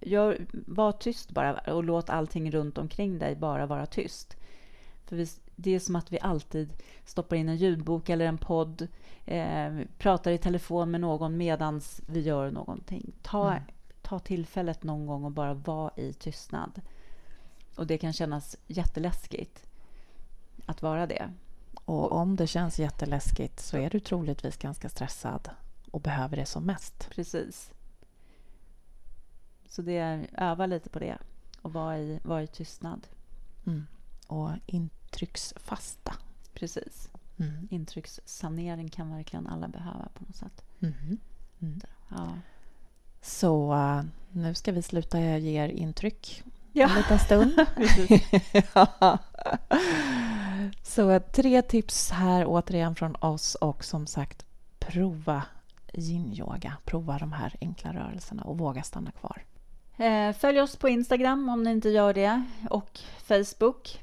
Gör, 0.00 0.46
var 0.52 0.92
tyst 0.92 1.30
bara 1.30 1.52
och 1.52 1.84
låt 1.84 2.10
allting 2.10 2.50
runt 2.50 2.78
omkring 2.78 3.18
dig 3.18 3.36
bara 3.36 3.66
vara 3.66 3.86
tyst. 3.86 4.36
För 5.06 5.16
vi, 5.16 5.26
det 5.56 5.74
är 5.74 5.78
som 5.78 5.96
att 5.96 6.12
vi 6.12 6.20
alltid 6.20 6.72
stoppar 7.04 7.36
in 7.36 7.48
en 7.48 7.56
ljudbok 7.56 8.08
eller 8.08 8.26
en 8.26 8.38
podd, 8.38 8.88
eh, 9.24 9.72
pratar 9.98 10.30
i 10.30 10.38
telefon 10.38 10.90
med 10.90 11.00
någon 11.00 11.36
medan 11.36 11.80
vi 12.06 12.20
gör 12.20 12.50
någonting. 12.50 13.12
Ta, 13.22 13.50
mm. 13.50 13.62
ta 14.02 14.18
tillfället 14.18 14.82
någon 14.82 15.06
gång 15.06 15.24
och 15.24 15.32
bara 15.32 15.54
vara 15.54 15.90
i 15.96 16.12
tystnad. 16.12 16.80
Och 17.76 17.86
det 17.86 17.98
kan 17.98 18.12
kännas 18.12 18.56
jätteläskigt 18.66 19.66
att 20.66 20.82
vara 20.82 21.06
det. 21.06 21.30
Och 21.84 22.12
om 22.12 22.36
det 22.36 22.46
känns 22.46 22.78
jätteläskigt 22.78 23.60
så 23.60 23.76
är 23.76 23.90
du 23.90 24.00
troligtvis 24.00 24.56
ganska 24.56 24.88
stressad 24.88 25.50
och 25.90 26.00
behöver 26.00 26.36
det 26.36 26.46
som 26.46 26.64
mest. 26.64 27.10
Precis. 27.10 27.72
Så 29.68 29.82
det 29.82 29.96
är, 29.96 30.28
öva 30.32 30.66
lite 30.66 30.88
på 30.88 30.98
det. 30.98 31.18
och 31.62 31.72
vara 31.72 31.98
i, 31.98 32.20
vara 32.24 32.42
i 32.42 32.46
tystnad. 32.46 33.06
Mm. 33.66 33.86
Och 34.26 34.50
intrycksfasta. 35.14 36.14
Precis. 36.54 37.08
Mm. 37.38 37.68
Intryckssanering 37.70 38.88
kan 38.88 39.10
verkligen 39.16 39.46
alla 39.46 39.68
behöva 39.68 40.08
på 40.14 40.24
något 40.26 40.36
sätt. 40.36 40.62
Mm. 40.82 41.18
Mm. 41.62 41.80
Ja. 42.08 42.28
Så 43.22 43.72
uh, 43.74 44.02
nu 44.32 44.54
ska 44.54 44.72
vi 44.72 44.82
sluta 44.82 45.20
ge 45.20 45.64
er 45.64 45.68
intryck 45.68 46.42
Ja. 46.72 46.88
en 46.90 46.96
liten 46.96 47.18
stund. 47.18 47.52
Ja. 48.74 49.18
Så 50.82 51.10
eh, 51.10 51.22
tre 51.22 51.62
tips 51.62 52.10
här 52.10 52.44
återigen 52.46 52.94
från 52.94 53.16
oss 53.16 53.54
och 53.54 53.84
som 53.84 54.06
sagt 54.06 54.44
prova 54.78 55.42
yin-yoga. 55.92 56.76
Prova 56.84 57.18
de 57.18 57.32
här 57.32 57.56
enkla 57.60 57.92
rörelserna 57.94 58.42
och 58.42 58.58
våga 58.58 58.82
stanna 58.82 59.10
kvar. 59.10 59.44
Eh, 59.96 60.32
Följ 60.32 60.60
oss 60.60 60.76
på 60.76 60.88
Instagram 60.88 61.48
om 61.48 61.62
ni 61.62 61.70
inte 61.70 61.88
gör 61.88 62.14
det 62.14 62.44
och 62.70 63.00
Facebook. 63.26 64.00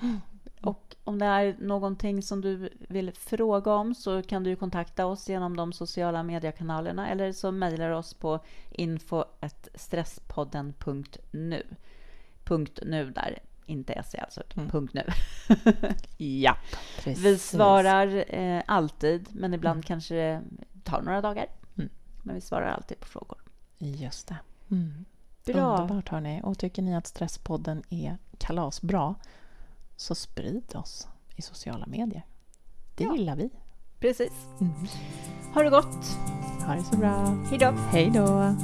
Och 0.64 0.96
om 1.04 1.18
det 1.18 1.24
är 1.26 1.56
någonting 1.60 2.22
som 2.22 2.40
du 2.40 2.70
vill 2.88 3.12
fråga 3.12 3.74
om 3.74 3.94
så 3.94 4.22
kan 4.22 4.44
du 4.44 4.56
kontakta 4.56 5.06
oss 5.06 5.28
genom 5.28 5.56
de 5.56 5.72
sociala 5.72 6.22
mediekanalerna 6.22 7.08
eller 7.10 7.32
så 7.32 7.50
mejlar 7.52 7.88
du 7.90 7.94
oss 7.94 8.14
på 8.14 8.40
info.stresspodden.nu. 8.70 11.62
Punkt 12.44 12.78
nu 12.86 13.10
där, 13.10 13.38
inte 13.66 14.02
se 14.06 14.18
alltså, 14.18 14.42
Mm. 14.56 14.70
punkt 14.70 14.94
nu. 14.94 15.04
Ja, 16.24 16.56
precis. 17.04 17.24
Vi 17.24 17.38
svarar 17.38 18.34
eh, 18.34 18.62
alltid, 18.66 19.28
men 19.32 19.54
ibland 19.54 19.76
Mm. 19.76 19.82
kanske 19.82 20.14
det 20.14 20.42
tar 20.84 21.02
några 21.02 21.20
dagar. 21.20 21.46
Mm. 21.76 21.90
Men 22.22 22.34
vi 22.34 22.40
svarar 22.40 22.66
alltid 22.72 23.00
på 23.00 23.06
frågor. 23.06 23.38
Just 23.78 24.28
det. 24.28 24.36
Mm. 24.70 25.04
Bra. 25.46 25.76
Underbart, 25.80 26.08
hörni. 26.08 26.40
Och 26.44 26.58
tycker 26.58 26.82
ni 26.82 26.96
att 26.96 27.06
Stresspodden 27.06 27.82
är 27.90 28.18
kalasbra 28.38 29.14
så 29.96 30.14
sprid 30.14 30.74
oss 30.76 31.08
i 31.36 31.42
sociala 31.42 31.86
medier. 31.86 32.22
Det 32.94 33.04
Ja. 33.04 33.16
gillar 33.16 33.36
vi. 33.36 33.50
Precis. 34.00 34.32
Mm. 34.60 34.72
Ha 35.54 35.62
det 35.62 35.70
gott. 35.70 36.06
Ha 36.66 36.74
det 36.74 36.82
så 36.84 36.96
bra. 36.96 37.24
Hej 37.50 37.58
då. 37.58 37.70
Hej 37.70 38.10
då! 38.14 38.54